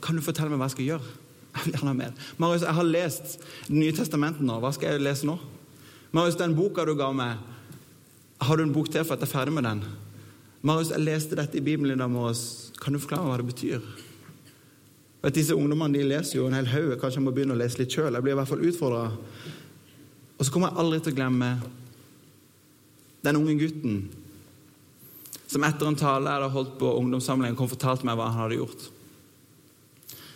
Kan 0.01 0.18
du 0.18 0.24
fortelle 0.25 0.50
meg 0.50 0.62
hva 0.62 0.70
jeg 0.70 0.77
skal 0.77 0.89
gjøre? 0.94 1.18
Jeg 1.53 1.65
vil 1.68 1.75
gjerne 1.75 1.92
ha 1.92 1.94
mer. 1.94 2.13
Marius, 2.42 2.63
jeg 2.65 2.74
har 2.74 2.88
lest 2.88 3.36
Det 3.68 3.75
nye 3.75 3.94
testamentet 3.94 4.42
nå. 4.42 4.56
Hva 4.58 4.72
skal 4.74 4.96
jeg 4.96 5.03
lese 5.06 5.27
nå? 5.30 5.36
Marius, 6.10 6.39
den 6.39 6.56
boka 6.58 6.82
du 6.86 6.96
ga 6.98 7.12
meg, 7.13 7.44
har 8.42 8.58
du 8.58 8.63
en 8.63 8.74
bok 8.74 8.89
til 8.89 9.06
for 9.06 9.13
at 9.13 9.22
jeg 9.22 9.30
er 9.30 9.34
ferdig 9.36 9.53
med 9.53 9.68
den? 9.68 9.84
Marius, 10.65 10.89
jeg 10.96 11.06
leste 11.06 11.38
dette 11.38 11.60
i 11.60 11.62
Bibelen 11.62 11.94
i 11.94 12.00
dag 12.01 12.10
morges. 12.10 12.72
Kan 12.82 12.98
du 12.98 13.01
forklare 13.03 13.27
hva 13.30 13.38
det 13.38 13.46
betyr? 13.51 13.86
Vet, 15.24 15.36
disse 15.38 15.56
ungdommene 15.56 15.94
de 15.94 16.08
leser 16.10 16.39
jo 16.39 16.48
en 16.50 16.58
hel 16.58 16.72
haug. 16.74 16.96
Kanskje 16.98 17.22
jeg 17.22 17.27
må 17.27 17.36
begynne 17.36 17.53
å 17.53 17.62
lese 17.62 17.84
litt 17.84 17.94
sjøl. 17.94 18.12
Jeg 18.18 18.25
blir 18.25 18.34
i 18.34 18.39
hvert 18.42 18.50
fall 18.50 18.65
utfordra. 18.65 19.06
Og 20.38 20.42
så 20.42 20.51
kommer 20.51 20.74
jeg 20.74 20.82
aldri 20.84 21.00
til 21.03 21.13
å 21.13 21.20
glemme 21.22 21.51
den 23.24 23.39
unge 23.39 23.56
gutten 23.62 24.01
som 25.53 25.63
etter 25.67 25.89
en 25.89 25.98
tale 26.00 26.29
jeg 26.29 26.41
hadde 26.41 26.53
holdt 26.55 26.75
på 26.81 26.91
ungdomssamlingen, 26.98 27.57
kom 27.57 27.69
og 27.69 27.75
fortalte 27.75 28.07
meg 28.07 28.17
hva 28.17 28.31
han 28.31 28.41
hadde 28.41 28.60
gjort. 28.60 28.86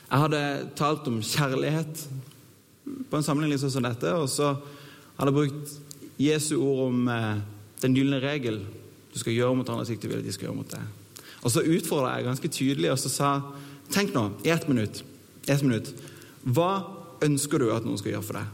Jeg 0.08 0.24
hadde 0.24 0.42
talt 0.78 1.08
om 1.10 1.20
kjærlighet 1.26 2.04
på 3.10 3.18
en 3.18 3.26
samling 3.26 3.52
liksom 3.52 3.74
som 3.74 3.84
dette, 3.84 4.14
og 4.16 4.30
så 4.32 4.54
hadde 5.18 5.32
jeg 5.32 5.38
brukt 5.40 5.74
Jesu 6.22 6.54
ord 6.62 6.84
om 6.88 7.10
eh, 7.12 7.42
den 7.82 7.98
gylne 7.98 8.22
regel. 8.24 8.62
Du 9.12 9.18
skal 9.20 9.36
gjøre 9.36 9.58
mot 9.58 9.70
andre 9.74 9.88
slik 9.90 10.04
du 10.04 10.08
vil 10.08 10.22
at 10.22 10.28
de 10.28 10.36
skal 10.36 10.50
gjøre 10.50 10.60
mot 10.62 10.72
deg. 10.72 11.26
Og 11.44 11.54
så 11.54 11.66
utfordra 11.66 12.16
jeg 12.16 12.28
ganske 12.30 12.54
tydelig 12.54 12.94
og 12.94 13.02
så 13.02 13.14
sa 13.14 13.32
Tenk 13.94 14.12
nå, 14.12 14.24
i 14.44 14.52
ett 14.52 14.66
minutt, 14.68 14.98
ett 15.48 15.62
minutt 15.64 15.94
Hva 16.44 16.82
ønsker 17.24 17.62
du 17.62 17.70
at 17.72 17.86
noen 17.88 17.96
skal 18.00 18.18
gjøre 18.18 18.26
for 18.28 18.40
deg? 18.42 18.50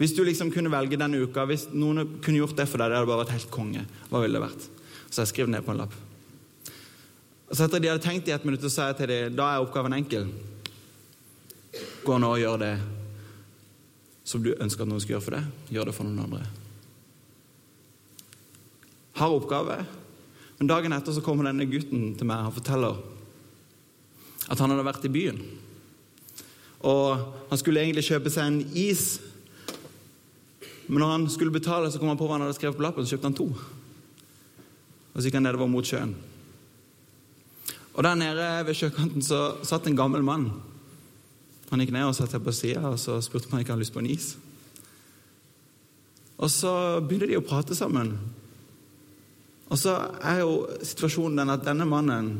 Hvis 0.00 0.14
du 0.16 0.22
liksom 0.24 0.48
kunne 0.50 0.72
velge 0.72 0.98
denne 0.98 1.20
uka, 1.20 1.44
hvis 1.46 1.68
noen 1.76 2.16
kunne 2.24 2.40
gjort 2.40 2.56
det 2.58 2.66
for 2.70 2.80
deg, 2.80 2.90
det 2.90 2.98
hadde 2.98 3.10
bare 3.10 3.22
vært 3.22 3.34
helt 3.36 3.52
konge. 3.52 3.84
Hva 4.08 4.22
ville 4.24 4.40
det 4.40 4.42
vært? 4.42 4.64
Så 5.14 5.22
jeg 5.22 5.30
skrev 5.30 5.50
ned 5.50 5.62
på 5.62 5.70
en 5.70 5.78
lapp. 5.84 5.94
Og 7.46 7.54
så 7.54 7.68
etter 7.68 7.78
de 7.78 7.92
hadde 7.92 8.02
tenkt 8.02 8.26
i 8.26 8.32
ett 8.34 8.44
minutt, 8.46 8.64
så 8.66 8.72
sa 8.72 8.88
jeg 8.88 8.98
til 8.98 9.12
dem 9.12 9.36
da 9.38 9.52
er 9.52 9.62
oppgaven 9.62 9.94
enkel. 9.94 10.26
Gå 12.02 12.16
nå 12.18 12.32
og 12.34 12.40
gjør 12.42 12.58
det 12.64 12.74
som 14.26 14.42
du 14.42 14.50
ønsker 14.56 14.82
at 14.82 14.90
noen 14.90 15.02
skal 15.04 15.14
gjøre 15.14 15.26
for 15.28 15.36
deg. 15.36 15.52
Gjør 15.76 15.90
det 15.90 15.94
for 15.94 16.08
noen 16.08 16.24
andre. 16.24 16.40
Har 19.20 19.36
oppgave. 19.36 19.76
Men 20.58 20.70
dagen 20.72 20.96
etter 20.96 21.14
så 21.14 21.22
kommer 21.22 21.46
denne 21.46 21.68
gutten 21.70 22.16
til 22.18 22.26
meg 22.26 22.48
og 22.48 22.56
forteller 22.56 22.98
at 24.50 24.58
han 24.58 24.74
hadde 24.74 24.88
vært 24.88 25.06
i 25.06 25.12
byen. 25.14 25.38
Og 26.90 27.22
han 27.52 27.60
skulle 27.60 27.84
egentlig 27.84 28.08
kjøpe 28.08 28.32
seg 28.34 28.50
en 28.50 28.60
is 28.74 29.06
men 30.86 31.00
når 31.00 31.10
han 31.10 31.30
skulle 31.32 31.54
betale, 31.54 31.88
så 31.90 31.98
kom 31.98 32.10
han 32.10 32.18
på 32.20 32.26
hva 32.28 32.36
han 32.36 32.44
hadde 32.44 32.56
skrevet 32.58 32.76
på 32.76 32.84
lappen, 32.84 33.06
så 33.06 33.16
kjøpte 33.16 33.30
han 33.30 33.36
to. 33.38 33.46
Og 35.14 35.20
så 35.20 35.28
gikk 35.28 35.38
han 35.38 35.46
nedover 35.46 35.70
mot 35.70 35.86
sjøen. 35.86 36.14
Og 37.94 38.02
Der 38.02 38.16
nede 38.18 38.46
ved 38.66 38.74
sjøkanten 38.74 39.22
så 39.22 39.56
satt 39.62 39.86
en 39.86 39.96
gammel 39.96 40.22
mann. 40.26 40.48
Han 41.70 41.80
gikk 41.80 41.92
ned 41.94 42.08
og 42.08 42.16
satte 42.16 42.36
seg 42.36 42.42
på 42.44 42.54
sida 42.54 42.82
og 42.90 42.98
så 42.98 43.20
spurte 43.22 43.48
om 43.48 43.54
han 43.54 43.62
ikke 43.62 43.74
hadde 43.74 43.84
lyst 43.84 43.94
på 43.94 44.02
en 44.02 44.10
is. 44.10 44.34
Og 46.38 46.50
så 46.50 47.00
begynner 47.00 47.30
de 47.30 47.38
å 47.38 47.46
prate 47.46 47.76
sammen. 47.78 48.16
Og 49.70 49.78
så 49.78 49.94
er 50.20 50.42
jo 50.42 50.66
situasjonen 50.82 51.38
den 51.40 51.54
at 51.54 51.64
denne 51.64 51.86
mannen 51.88 52.34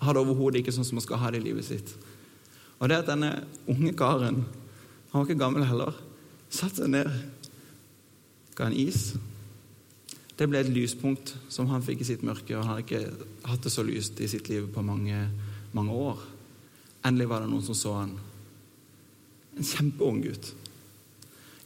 har 0.00 0.16
det 0.16 0.22
overhodet 0.24 0.60
ikke 0.60 0.74
sånn 0.74 0.84
som 0.88 0.98
han 0.98 1.04
skal 1.04 1.20
ha 1.20 1.30
det 1.32 1.40
i 1.40 1.46
livet 1.46 1.68
sitt. 1.68 1.92
Og 2.80 2.88
det 2.88 3.02
at 3.02 3.08
denne 3.08 3.32
unge 3.68 3.94
karen 3.96 4.44
Han 5.06 5.22
var 5.22 5.28
ikke 5.30 5.40
gammel 5.40 5.64
heller 5.64 5.94
satte 6.52 6.82
seg 6.82 6.90
ned, 6.92 7.08
ga 8.56 8.68
en 8.68 8.76
is. 8.76 9.14
Det 10.36 10.48
ble 10.50 10.60
et 10.60 10.68
lyspunkt 10.72 11.32
som 11.48 11.68
han 11.70 11.84
fikk 11.84 12.02
i 12.04 12.08
sitt 12.10 12.24
mørke. 12.26 12.52
og 12.56 12.64
Han 12.64 12.74
hadde 12.74 12.84
ikke 12.84 13.28
hatt 13.48 13.64
det 13.64 13.72
så 13.72 13.84
lyst 13.86 14.20
i 14.20 14.28
sitt 14.28 14.50
liv 14.52 14.68
på 14.72 14.84
mange, 14.84 15.16
mange 15.72 15.92
år. 15.92 16.20
Endelig 17.06 17.30
var 17.30 17.42
det 17.44 17.50
noen 17.50 17.64
som 17.64 17.78
så 17.78 17.94
han. 17.96 18.12
En 19.56 19.64
kjempeung 19.64 20.20
gutt. 20.26 20.52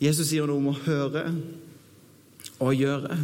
Jesus 0.01 0.31
sier 0.31 0.47
noe 0.47 0.63
om 0.63 0.71
å 0.71 0.79
høre 0.87 1.25
og 2.61 2.77
gjøre. 2.77 3.19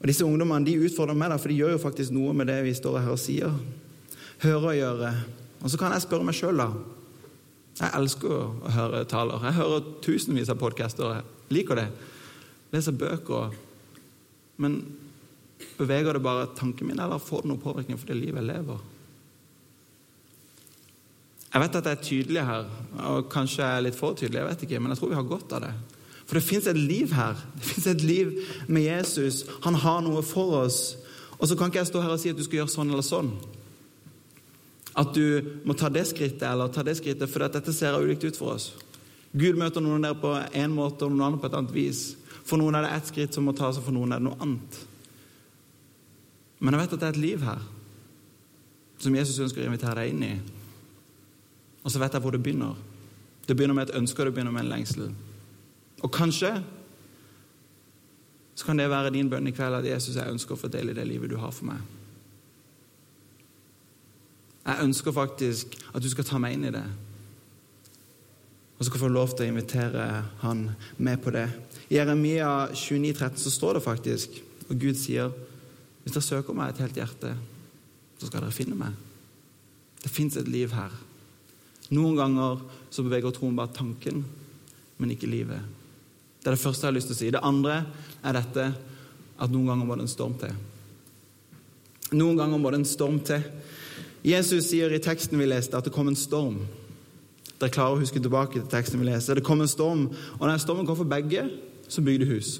Og 0.00 0.08
Disse 0.10 0.26
ungdommene 0.26 0.66
de 0.66 0.78
utfordrer 0.86 1.18
meg, 1.18 1.34
for 1.40 1.50
de 1.50 1.58
gjør 1.58 1.74
jo 1.74 1.82
faktisk 1.82 2.14
noe 2.14 2.32
med 2.36 2.48
det 2.50 2.60
vi 2.66 2.74
står 2.74 3.00
her 3.02 3.12
og 3.14 3.20
sier. 3.20 3.52
Høre 4.42 4.72
og 4.72 4.78
gjøre. 4.78 5.12
Og 5.62 5.70
så 5.70 5.78
kan 5.78 5.94
jeg 5.94 6.06
spørre 6.06 6.26
meg 6.26 6.38
sjøl, 6.38 6.62
da. 6.62 6.70
Jeg 7.80 7.94
elsker 7.98 8.32
å 8.36 8.72
høre 8.76 9.04
taler. 9.10 9.42
Jeg 9.48 9.58
hører 9.58 9.92
tusenvis 10.04 10.50
av 10.52 10.58
podcaster. 10.60 11.18
Jeg 11.18 11.56
liker 11.56 11.78
det. 11.78 11.86
Leser 12.74 12.96
bøker. 12.98 13.54
Men 14.62 14.80
beveger 15.78 16.16
det 16.16 16.24
bare 16.24 16.50
tanken 16.58 16.88
min, 16.88 17.00
eller 17.02 17.22
får 17.22 17.44
det 17.44 17.52
noen 17.52 17.62
påvirkning 17.62 17.98
for 18.00 18.10
det 18.12 18.18
livet 18.20 18.42
jeg 18.42 18.50
lever? 18.50 18.88
Jeg 21.52 21.60
vet 21.60 21.74
at 21.76 21.88
jeg 21.88 21.98
er 21.98 22.04
tydelig 22.06 22.44
her, 22.48 22.68
og 23.10 23.26
kanskje 23.32 23.60
jeg 23.60 23.76
er 23.76 23.84
litt 23.84 23.98
for 23.98 24.16
tydelig, 24.16 24.40
jeg 24.40 24.48
vet 24.48 24.62
ikke, 24.66 24.78
men 24.80 24.94
jeg 24.94 25.02
tror 25.02 25.10
vi 25.10 25.18
har 25.18 25.26
godt 25.28 25.56
av 25.58 25.66
det. 25.66 25.72
For 26.22 26.38
det 26.38 26.46
fins 26.46 26.66
et 26.70 26.78
liv 26.78 27.10
her. 27.12 27.36
Det 27.58 27.66
fins 27.66 27.86
et 27.90 28.04
liv 28.08 28.30
med 28.64 28.86
Jesus. 28.86 29.42
Han 29.66 29.74
har 29.82 29.98
noe 30.00 30.22
for 30.24 30.62
oss. 30.62 30.94
Og 31.36 31.50
så 31.50 31.58
kan 31.58 31.68
ikke 31.68 31.82
jeg 31.82 31.90
stå 31.90 32.00
her 32.00 32.14
og 32.14 32.22
si 32.22 32.30
at 32.32 32.38
du 32.38 32.44
skal 32.46 32.62
gjøre 32.62 32.72
sånn 32.72 32.92
eller 32.94 33.04
sånn. 33.04 33.28
At 34.96 35.12
du 35.16 35.58
må 35.68 35.76
ta 35.76 35.90
det 35.92 36.06
skrittet 36.08 36.46
eller 36.48 36.72
ta 36.72 36.84
det 36.86 36.94
skrittet, 36.96 37.28
for 37.28 37.44
dette 37.44 37.74
ser 37.76 37.98
ulikt 38.00 38.24
ut 38.24 38.38
for 38.38 38.54
oss. 38.54 38.70
Gud 39.36 39.60
møter 39.60 39.84
noen 39.84 40.04
der 40.04 40.16
på 40.16 40.32
en 40.38 40.72
måte 40.72 41.04
og 41.04 41.12
noen 41.12 41.26
andre 41.26 41.42
på 41.42 41.50
et 41.50 41.58
annet 41.58 41.76
vis. 41.76 42.02
For 42.46 42.60
noen 42.60 42.76
er 42.76 42.86
det 42.86 42.94
ett 42.96 43.10
skritt 43.12 43.36
som 43.36 43.46
må 43.46 43.54
tas, 43.56 43.78
og 43.78 43.86
for 43.86 43.94
noen 43.94 44.14
er 44.14 44.22
det 44.22 44.26
noe 44.26 44.40
annet. 44.42 44.80
Men 46.62 46.74
jeg 46.74 46.82
vet 46.82 46.96
at 46.96 47.02
det 47.02 47.08
er 47.08 47.16
et 47.16 47.24
liv 47.24 47.46
her 47.46 47.62
som 49.02 49.14
Jesus 49.16 49.40
ønsker 49.42 49.64
å 49.64 49.66
invitere 49.66 49.98
deg 49.98 50.12
inn 50.12 50.26
i. 50.26 50.34
Og 51.82 51.90
så 51.90 51.98
vet 51.98 52.14
jeg 52.14 52.22
hvor 52.22 52.34
det 52.34 52.42
begynner. 52.42 52.78
Det 53.46 53.56
begynner 53.58 53.74
med 53.74 53.88
et 53.88 53.96
ønske, 53.98 54.22
og 54.22 54.28
det 54.28 54.34
begynner 54.36 54.54
med 54.54 54.66
en 54.66 54.70
lengsel. 54.76 55.08
Og 56.02 56.12
kanskje 56.14 56.52
så 58.54 58.68
kan 58.68 58.78
det 58.78 58.90
være 58.90 59.10
din 59.10 59.30
bønn 59.30 59.48
i 59.48 59.54
kveld 59.54 59.80
at 59.80 59.88
Jesus, 59.88 60.14
jeg 60.14 60.30
ønsker 60.30 60.54
å 60.54 60.60
få 60.60 60.70
del 60.70 60.92
i 60.92 60.94
det 60.94 61.06
livet 61.08 61.32
du 61.32 61.38
har 61.40 61.54
for 61.54 61.66
meg. 61.72 61.80
Jeg 64.62 64.84
ønsker 64.84 65.14
faktisk 65.16 65.74
at 65.90 66.02
du 66.02 66.06
skal 66.12 66.26
ta 66.28 66.38
meg 66.38 66.54
inn 66.54 66.68
i 66.68 66.74
det. 66.74 66.84
Og 68.82 68.88
skal 68.88 68.98
få 69.04 69.12
lov 69.14 69.30
til 69.30 69.46
å 69.46 69.52
invitere 69.52 70.04
han 70.40 70.64
med 70.98 71.20
på 71.22 71.30
det. 71.30 71.44
I 71.86 72.00
Jeremia 72.00 72.48
29, 72.74 73.12
13 73.14 73.38
så 73.38 73.52
står 73.54 73.78
det 73.78 73.84
faktisk, 73.84 74.40
og 74.66 74.74
Gud 74.74 74.98
sier 74.98 75.30
hvis 76.02 76.16
dere 76.16 76.26
søker 76.26 76.56
meg 76.58 76.72
et 76.72 76.80
helt 76.82 76.98
hjerte, 76.98 77.30
så 78.18 78.26
skal 78.26 78.42
dere 78.42 78.56
finne 78.56 78.74
meg. 78.74 78.96
Det 80.02 80.10
fins 80.10 80.34
et 80.40 80.50
liv 80.50 80.74
her. 80.74 80.90
Noen 81.94 82.18
ganger 82.18 82.58
så 82.90 83.06
beveger 83.06 83.36
troen 83.36 83.54
bare 83.54 83.70
tanken, 83.76 84.24
men 84.98 85.14
ikke 85.14 85.30
livet. 85.30 85.62
Det 86.42 86.50
er 86.50 86.56
det 86.56 86.64
første 86.64 86.88
jeg 86.88 86.90
har 86.90 86.98
lyst 86.98 87.12
til 87.12 87.18
å 87.20 87.20
si. 87.20 87.30
Det 87.30 87.46
andre 87.46 87.78
er 88.18 88.34
dette 88.40 88.68
at 89.38 89.54
noen 89.54 89.70
ganger 89.70 89.86
må 89.86 89.94
det 89.94 90.08
en 90.08 90.16
storm 90.16 90.34
til. 90.42 90.58
Noen 92.18 92.42
ganger 92.42 92.58
må 92.58 92.74
det 92.74 92.82
en 92.82 92.92
storm 92.98 93.22
til. 93.22 93.46
Jesus 94.26 94.72
sier 94.72 94.90
i 94.90 95.02
teksten 95.02 95.38
vi 95.38 95.46
leste, 95.46 95.78
at 95.78 95.86
det 95.86 95.94
kom 95.94 96.10
en 96.10 96.18
storm. 96.18 96.64
Dere 97.62 97.72
klarer 97.72 97.96
å 97.96 98.02
huske 98.02 98.20
tilbake 98.20 98.58
til 98.58 98.68
teksten 98.70 99.00
vi 99.00 99.08
leser. 99.08 99.38
Det 99.38 99.46
kom 99.46 99.62
en 99.62 99.70
storm, 99.70 100.08
og 100.38 100.44
når 100.44 100.60
stormen 100.62 100.88
kom 100.88 100.98
for 100.98 101.08
begge, 101.08 101.46
så 101.88 102.02
bygde 102.04 102.28
hus. 102.32 102.56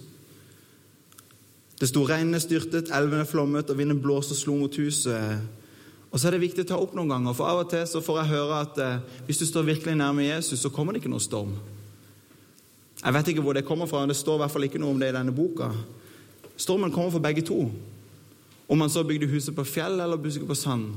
Det 1.80 1.88
sto 1.90 2.04
regnet 2.06 2.44
styrtet, 2.44 2.92
elvene 2.94 3.26
flommet, 3.26 3.70
og 3.70 3.78
vinden 3.78 3.98
blåste 4.02 4.36
og 4.36 4.38
slo 4.38 4.56
mot 4.60 4.76
huset. 4.78 5.42
Og 6.12 6.20
så 6.20 6.28
er 6.28 6.36
det 6.36 6.44
viktig 6.44 6.62
å 6.62 6.68
ta 6.68 6.78
opp 6.78 6.92
noen 6.94 7.10
ganger, 7.10 7.34
for 7.34 7.50
av 7.50 7.64
og 7.64 7.70
til 7.72 7.82
så 7.88 8.02
får 8.04 8.20
jeg 8.20 8.32
høre 8.36 8.60
at 8.68 8.78
eh, 8.84 9.00
hvis 9.26 9.40
du 9.40 9.46
står 9.48 9.66
virkelig 9.66 9.96
nærme 9.98 10.28
Jesus, 10.28 10.60
så 10.62 10.70
kommer 10.70 10.94
det 10.94 11.02
ikke 11.02 11.10
noen 11.10 11.24
storm. 11.24 11.56
Jeg 13.00 13.16
vet 13.16 13.32
ikke 13.32 13.42
hvor 13.42 13.56
det 13.58 13.64
kommer 13.66 13.90
fra, 13.90 14.04
men 14.04 14.12
det 14.12 14.18
står 14.20 14.38
i 14.38 14.42
hvert 14.44 14.54
fall 14.54 14.68
ikke 14.68 14.82
noe 14.82 14.94
om 14.94 15.00
det 15.00 15.08
i 15.10 15.16
denne 15.16 15.34
boka. 15.34 15.72
Stormen 16.54 16.92
kommer 16.94 17.10
for 17.10 17.24
begge 17.24 17.42
to. 17.48 17.64
Om 18.68 18.78
man 18.78 18.92
så 18.92 19.02
bygde 19.02 19.30
huset 19.32 19.56
på 19.56 19.66
fjell 19.66 19.98
eller 19.98 20.20
huset 20.22 20.46
på 20.46 20.54
sand. 20.54 20.92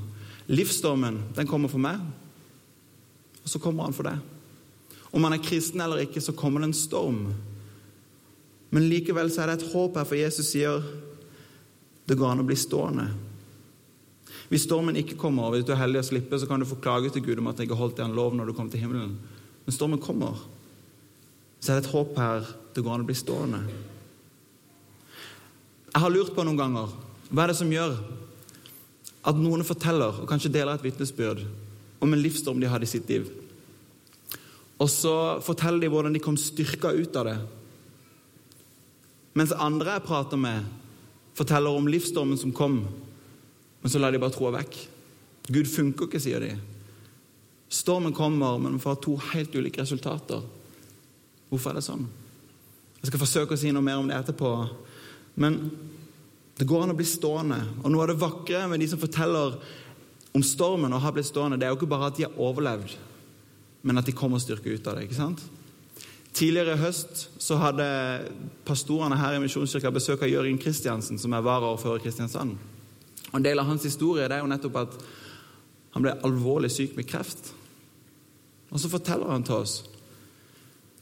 Livsstormen, 0.51 1.23
den 1.33 1.49
kommer 1.49 1.71
for 1.71 1.81
meg, 1.81 2.03
og 3.45 3.51
så 3.51 3.61
kommer 3.61 3.85
han 3.85 3.93
for 3.93 4.09
det. 4.09 4.17
Om 5.13 5.23
han 5.23 5.37
er 5.37 5.43
kristen 5.45 5.83
eller 5.85 6.01
ikke, 6.03 6.21
så 6.21 6.33
kommer 6.35 6.59
det 6.59 6.71
en 6.71 6.77
storm. 6.77 7.21
Men 8.73 8.87
likevel 8.89 9.29
så 9.31 9.43
er 9.43 9.51
det 9.51 9.59
et 9.59 9.69
håp 9.71 9.95
her, 9.95 10.07
for 10.09 10.17
Jesus 10.17 10.49
sier 10.49 10.81
det 12.05 12.17
går 12.17 12.33
an 12.33 12.41
å 12.41 12.47
bli 12.47 12.57
stående. 12.57 13.05
Hvis 14.49 14.65
stormen 14.67 14.97
ikke 14.99 15.17
kommer, 15.17 15.47
og 15.47 15.55
hvis 15.55 15.65
du 15.65 15.71
er 15.73 15.79
heldig 15.79 16.01
å 16.01 16.07
slippe, 16.09 16.37
så 16.41 16.49
kan 16.49 16.61
du 16.61 16.67
få 16.69 16.81
klage 16.81 17.13
til 17.13 17.23
Gud 17.25 17.39
om 17.41 17.49
at 17.49 17.61
jeg 17.61 17.69
ikke 17.69 17.79
holdt 17.79 17.95
det 17.97 18.05
han 18.05 18.17
lov 18.17 18.35
når 18.35 18.49
du 18.49 18.57
kom 18.57 18.67
til 18.69 18.81
himmelen. 18.81 19.15
Men 19.65 19.73
stormen 19.73 20.01
kommer. 20.01 20.41
Så 21.61 21.71
er 21.71 21.79
det 21.79 21.85
et 21.85 21.93
håp 21.93 22.17
her. 22.19 22.49
Det 22.75 22.83
går 22.83 22.97
an 22.97 23.05
å 23.05 23.07
bli 23.07 23.17
stående. 23.17 23.61
Jeg 25.93 26.03
har 26.03 26.11
lurt 26.11 26.33
på 26.35 26.43
noen 26.43 26.59
ganger 26.59 26.93
hva 27.31 27.45
er 27.45 27.53
det 27.53 27.57
som 27.57 27.71
gjør 27.71 27.95
at 29.25 29.37
noen 29.39 29.63
forteller 29.65 30.19
og 30.21 30.27
kanskje 30.29 30.51
deler 30.53 30.75
et 30.75 30.83
vitnesbyrd 30.85 31.45
om 31.99 32.13
en 32.13 32.21
livsstorm 32.21 32.59
de 32.61 32.69
hadde 32.69 32.87
i 32.87 32.91
sitt 32.91 33.09
liv. 33.09 33.27
Og 34.81 34.89
så 34.91 35.15
forteller 35.45 35.85
de 35.85 35.91
hvordan 35.91 36.15
de 36.15 36.23
kom 36.23 36.37
styrka 36.39 36.91
ut 36.91 37.15
av 37.15 37.29
det. 37.29 37.37
Mens 39.35 39.55
andre 39.55 39.97
jeg 39.97 40.07
prater 40.07 40.39
med, 40.39 40.67
forteller 41.35 41.75
om 41.75 41.87
livsstormen 41.91 42.39
som 42.39 42.53
kom, 42.55 42.81
men 43.81 43.91
så 43.91 43.99
lar 43.99 44.11
de 44.11 44.21
bare 44.21 44.35
troa 44.35 44.53
vekk. 44.55 44.77
Gud 45.51 45.69
funker 45.69 46.07
ikke, 46.07 46.21
sier 46.23 46.43
de. 46.43 46.53
Stormen 47.71 48.15
kommer, 48.15 48.57
men 48.61 48.79
får 48.81 49.01
to 49.03 49.15
helt 49.31 49.55
ulike 49.55 49.83
resultater. 49.83 50.43
Hvorfor 51.49 51.71
er 51.71 51.79
det 51.79 51.85
sånn? 51.85 52.05
Jeg 53.01 53.11
skal 53.11 53.21
forsøke 53.21 53.53
å 53.53 53.59
si 53.59 53.71
noe 53.75 53.85
mer 53.85 53.99
om 54.01 54.07
det 54.09 54.17
etterpå. 54.17 54.51
Men 55.37 55.59
det 56.57 56.65
går 56.65 56.85
an 56.85 56.93
å 56.95 56.97
bli 56.97 57.05
stående. 57.05 57.59
Og 57.83 57.91
noe 57.91 58.05
av 58.05 58.13
det 58.13 58.21
vakre 58.21 58.63
med 58.71 58.81
de 58.81 58.87
som 58.89 59.01
forteller 59.01 59.59
om 60.35 60.43
stormen 60.43 60.93
og 60.93 61.01
har 61.01 61.13
blitt 61.15 61.29
stående, 61.29 61.57
det 61.59 61.67
er 61.67 61.73
jo 61.73 61.79
ikke 61.79 61.91
bare 61.93 62.09
at 62.11 62.17
de 62.17 62.25
har 62.27 62.39
overlevd, 62.41 62.97
men 63.87 64.01
at 64.01 64.07
de 64.07 64.15
kommer 64.15 64.41
styrke 64.43 64.73
ut 64.73 64.87
av 64.87 64.97
det. 64.97 65.07
ikke 65.07 65.19
sant? 65.19 65.43
Tidligere 66.35 66.75
i 66.75 66.81
høst 66.81 67.29
så 67.39 67.55
hadde 67.61 67.85
pastorene 68.67 69.15
her 69.15 69.37
i 69.37 69.43
Misjonskirka 69.43 69.93
besøk 69.95 70.25
av 70.25 70.31
Jørgen 70.31 70.59
Kristiansen, 70.59 71.19
som 71.21 71.33
er 71.33 71.45
varaordfører 71.45 72.01
i 72.01 72.03
Kristiansand. 72.03 72.57
Og 73.29 73.37
En 73.39 73.45
del 73.45 73.59
av 73.59 73.69
hans 73.69 73.85
historie 73.87 74.27
det 74.27 74.35
er 74.35 74.43
jo 74.43 74.51
nettopp 74.51 74.81
at 74.81 74.97
han 75.95 76.03
ble 76.03 76.17
alvorlig 76.27 76.73
syk 76.75 76.97
med 76.97 77.07
kreft. 77.07 77.53
Og 78.71 78.81
så 78.83 78.91
forteller 78.91 79.31
han 79.31 79.47
til 79.47 79.61
oss 79.63 79.77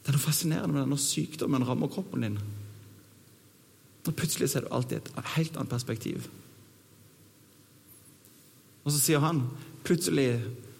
det 0.03 0.11
er 0.11 0.17
noe 0.17 0.25
fascinerende 0.25 0.75
med 0.75 0.81
det 0.83 0.91
når 0.91 0.99
sykdommen 0.99 1.63
rammer 1.63 1.87
kroppen 1.87 2.25
din. 2.25 2.33
Og 4.03 4.15
Plutselig 4.19 4.49
ser 4.51 4.65
du 4.65 4.73
alltid 4.75 4.99
et 4.99 5.29
helt 5.37 5.55
annet 5.55 5.71
perspektiv. 5.71 6.27
Og 8.83 8.91
så 8.91 8.99
sier 8.99 9.23
han 9.23 9.45
plutselig 9.83 10.29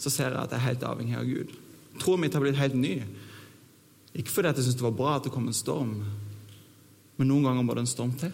så 0.04 0.12
ser 0.12 0.34
jeg 0.34 0.40
at 0.42 0.52
jeg 0.52 0.60
er 0.60 0.68
helt 0.68 0.88
avhengig 0.88 1.16
av 1.16 1.28
Gud. 1.28 1.52
Troen 2.02 2.24
mitt 2.24 2.34
har 2.36 2.44
blitt 2.44 2.60
helt 2.60 2.76
ny. 2.76 2.98
Ikke 4.14 4.34
fordi 4.34 4.52
jeg 4.52 4.66
syntes 4.66 4.80
det 4.82 4.86
var 4.86 4.98
bra 4.98 5.14
at 5.18 5.28
det 5.28 5.32
kom 5.34 5.48
en 5.48 5.56
storm, 5.56 5.94
men 7.18 7.30
noen 7.30 7.48
ganger 7.48 7.66
må 7.66 7.76
det 7.78 7.86
en 7.86 7.94
storm 7.94 8.12
til. 8.20 8.34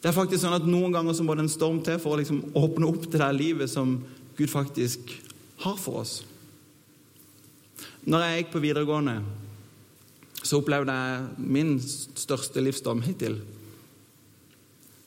Det 0.00 0.08
er 0.08 0.16
faktisk 0.16 0.40
sånn 0.42 0.56
at 0.56 0.64
Noen 0.64 0.94
ganger 0.94 1.12
så 1.16 1.24
må 1.26 1.34
det 1.36 1.44
en 1.44 1.52
storm 1.52 1.82
til 1.84 1.98
for 2.00 2.14
å 2.14 2.20
liksom 2.20 2.54
åpne 2.56 2.88
opp 2.88 3.04
til 3.04 3.20
det 3.20 3.28
livet 3.36 3.68
som 3.68 3.98
Gud 4.38 4.48
faktisk 4.48 5.12
har 5.60 5.76
for 5.80 6.00
oss. 6.00 6.14
Når 8.08 8.24
jeg 8.24 8.38
gikk 8.38 8.54
på 8.54 8.62
videregående, 8.64 9.18
så 10.40 10.62
opplevde 10.62 10.94
jeg 10.96 11.50
min 11.52 11.74
største 11.84 12.62
livsstorm 12.64 13.02
hittil. 13.04 13.36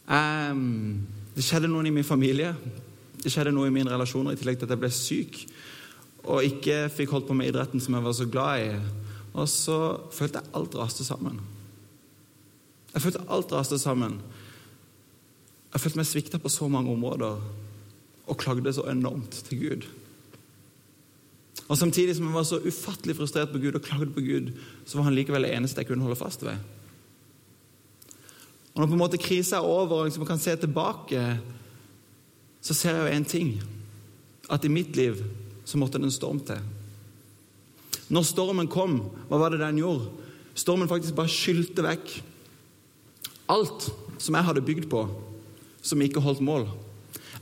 Jeg, 0.05 0.59
det 1.33 1.45
skjedde 1.45 1.69
noe 1.71 1.85
i 1.87 1.93
min 1.93 2.05
familie, 2.05 2.53
det 3.23 3.31
skjedde 3.31 3.53
noe 3.55 3.69
i 3.69 3.73
mine 3.73 3.91
relasjoner, 3.91 4.35
i 4.35 4.39
tillegg 4.39 4.59
til 4.59 4.67
at 4.67 4.75
jeg 4.75 4.81
ble 4.83 4.91
syk 4.93 5.39
og 6.23 6.45
ikke 6.47 6.85
fikk 6.93 7.11
holdt 7.11 7.27
på 7.27 7.35
med 7.35 7.49
idretten 7.51 7.81
som 7.83 7.97
jeg 7.97 8.05
var 8.05 8.15
så 8.15 8.27
glad 8.31 8.63
i. 8.63 8.69
Og 9.33 9.49
så 9.49 9.77
følte 10.13 10.39
jeg 10.39 10.55
alt 10.55 10.77
raste 10.79 11.03
sammen. 11.03 11.41
Jeg 12.93 13.01
følte 13.03 13.25
alt 13.33 13.51
raste 13.51 13.79
sammen. 13.81 14.19
Jeg 15.73 15.81
følte 15.81 15.99
meg 15.99 16.07
svikta 16.07 16.39
på 16.39 16.51
så 16.53 16.69
mange 16.71 16.93
områder 16.93 17.41
og 18.23 18.39
klagde 18.39 18.71
så 18.75 18.85
enormt 18.91 19.41
til 19.49 19.59
Gud. 19.63 19.89
Og 21.67 21.77
Samtidig 21.79 22.15
som 22.15 22.27
jeg 22.27 22.35
var 22.35 22.45
så 22.47 22.61
ufattelig 22.61 23.15
frustrert 23.17 23.51
på 23.51 23.59
Gud 23.59 23.75
og 23.75 23.81
klagde 23.81 24.13
på 24.13 24.21
Gud, 24.21 24.53
så 24.85 24.97
var 24.97 25.09
han 25.09 25.15
likevel 25.15 25.47
det 25.47 25.55
eneste 25.55 25.81
jeg 25.81 25.89
kunne 25.89 26.05
holde 26.05 26.19
fast 26.19 26.43
ved. 26.45 26.59
Og 28.73 28.81
Når 28.81 28.87
på 28.87 28.93
en 28.93 29.03
måte 29.03 29.21
krisa 29.21 29.59
er 29.59 29.67
over 29.69 29.99
og 29.99 30.05
liksom 30.07 30.25
kan 30.25 30.39
se 30.41 30.55
tilbake, 30.55 31.39
så 32.61 32.73
ser 32.73 32.95
jeg 32.95 33.03
jo 33.03 33.17
én 33.17 33.27
ting. 33.29 33.51
At 34.49 34.65
i 34.65 34.71
mitt 34.71 34.95
liv 34.95 35.21
så 35.65 35.77
måtte 35.77 35.97
det 35.97 36.09
en 36.09 36.11
storm 36.11 36.39
til. 36.39 36.59
Når 38.09 38.25
stormen 38.27 38.67
kom, 38.67 38.99
hva 39.29 39.37
var 39.37 39.53
det 39.53 39.61
den 39.61 39.77
gjorde? 39.77 40.09
Stormen 40.55 40.89
faktisk 40.89 41.15
bare 41.15 41.31
skylte 41.31 41.85
vekk 41.85 42.17
alt 43.49 43.89
som 44.21 44.35
jeg 44.35 44.45
hadde 44.47 44.65
bygd 44.65 44.89
på 44.91 45.03
som 45.83 46.01
ikke 46.01 46.23
holdt 46.23 46.41
mål. 46.41 46.67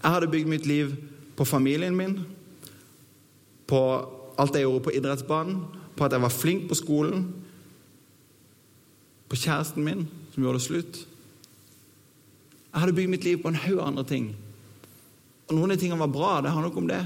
Jeg 0.02 0.12
hadde 0.12 0.32
bygd 0.32 0.50
mitt 0.50 0.65
liv 0.65 0.96
på 1.38 1.46
familien 1.46 1.96
min, 1.96 2.17
på 3.70 3.82
alt 4.41 4.56
jeg 4.58 4.65
gjorde 4.65 4.84
på 4.88 4.94
idrettsbanen, 4.98 5.62
på 5.96 6.06
at 6.06 6.15
jeg 6.15 6.24
var 6.24 6.34
flink 6.34 6.67
på 6.70 6.76
skolen, 6.76 7.28
på 9.30 9.38
kjæresten 9.38 9.86
min, 9.86 10.08
som 10.34 10.44
gjorde 10.44 10.58
det 10.58 10.65
slutt. 10.65 11.02
Jeg 12.71 12.79
hadde 12.79 12.95
bygd 12.95 13.12
mitt 13.12 13.27
liv 13.27 13.41
på 13.43 13.51
en 13.51 13.60
haug 13.60 13.81
andre 13.84 14.05
ting. 14.07 14.31
Og 15.49 15.57
Noen 15.57 15.73
av 15.73 15.75
de 15.75 15.84
tingene 15.84 15.99
var 15.99 16.13
bra, 16.13 16.31
det 16.39 16.53
handler 16.53 16.71
ikke 16.71 16.84
om 16.84 16.91
det. 16.91 17.01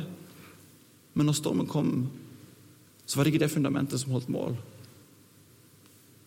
Men 1.17 1.29
når 1.29 1.37
stormen 1.39 1.69
kom, 1.69 1.91
så 3.05 3.17
var 3.17 3.25
det 3.25 3.33
ikke 3.33 3.45
det 3.45 3.53
fundamentet 3.53 4.01
som 4.01 4.13
holdt 4.13 4.29
mål. 4.33 4.57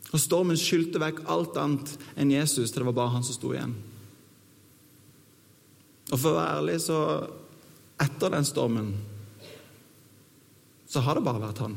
Og 0.09 0.21
Stormen 0.23 0.57
skylte 0.57 1.01
vekk 1.03 1.27
alt 1.29 1.59
annet 1.61 1.91
enn 2.17 2.33
Jesus 2.33 2.73
til 2.73 2.81
det 2.81 2.89
var 2.89 2.97
bare 2.97 3.15
han 3.19 3.27
som 3.27 3.37
sto 3.37 3.53
igjen. 3.53 3.75
Og 6.09 6.17
for 6.17 6.33
å 6.33 6.39
være 6.39 6.55
ærlig, 6.63 6.79
så 6.87 7.01
Etter 7.99 8.31
den 8.31 8.45
stormen 8.47 8.93
så 10.87 11.01
har 11.03 11.19
det 11.19 11.25
bare 11.27 11.43
vært 11.43 11.59
han. 11.65 11.73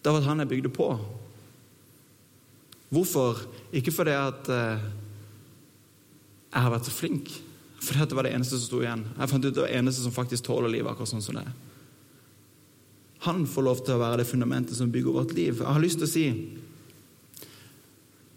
Det 0.00 0.08
har 0.08 0.16
vært 0.16 0.28
han 0.30 0.40
jeg 0.40 0.50
bygde 0.54 0.70
på. 0.72 0.86
Hvorfor? 2.88 3.42
Ikke 3.76 3.92
fordi 3.92 4.14
at 4.16 4.48
eh, 4.48 4.86
jeg 6.56 6.64
har 6.64 6.72
vært 6.72 6.86
så 6.88 6.94
flink, 6.96 7.30
for 7.76 7.92
dette 7.92 8.14
det 8.14 8.16
var 8.16 8.24
det 8.24 8.32
eneste 8.32 8.56
som 8.56 8.64
sto 8.64 8.78
igjen. 8.80 9.02
Jeg 9.12 9.28
fant 9.28 9.44
ut 9.44 9.52
det 9.52 9.60
var 9.60 9.68
det 9.68 9.80
eneste 9.82 10.04
som 10.06 10.14
faktisk 10.14 10.46
tåler 10.46 10.72
livet 10.72 10.88
akkurat 10.88 11.10
sånn 11.10 11.24
som 11.24 11.36
det 11.36 11.42
er. 11.44 11.50
Han 13.26 13.42
får 13.50 13.66
lov 13.66 13.82
til 13.84 13.96
å 13.96 14.00
være 14.00 14.22
det 14.22 14.28
fundamentet 14.30 14.78
som 14.78 14.88
bygger 14.92 15.18
vårt 15.18 15.34
liv. 15.36 15.60
Jeg 15.60 15.68
har 15.76 15.82
lyst 15.82 16.00
til 16.00 16.08
å 16.08 16.14
si 16.14 16.24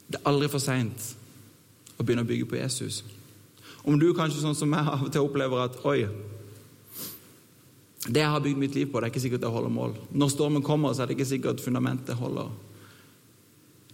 det 0.10 0.18
er 0.18 0.28
aldri 0.28 0.50
for 0.50 0.60
seint 0.60 1.12
å 1.96 2.04
begynne 2.04 2.26
å 2.26 2.28
bygge 2.28 2.50
på 2.50 2.58
Jesus. 2.60 3.04
Om 3.88 4.00
du 4.02 4.10
kanskje 4.18 4.42
sånn 4.42 4.58
som 4.58 4.72
meg 4.72 4.88
av 4.90 5.06
og 5.06 5.14
til 5.14 5.24
opplever 5.24 5.64
at 5.64 5.78
oi, 5.88 6.02
det 8.10 8.24
jeg 8.24 8.34
har 8.34 8.44
bygd 8.44 8.60
mitt 8.60 8.76
liv 8.76 8.90
på, 8.90 9.00
det 9.00 9.08
er 9.08 9.14
ikke 9.14 9.24
sikkert 9.24 9.46
det 9.46 9.54
holder 9.54 9.72
mål. 9.72 9.96
Når 10.12 10.34
stormen 10.34 10.66
kommer, 10.66 10.92
så 10.92 11.04
er 11.04 11.10
det 11.10 11.20
ikke 11.20 11.30
sikkert 11.30 11.64
fundamentet 11.64 12.18
holder. 12.20 12.50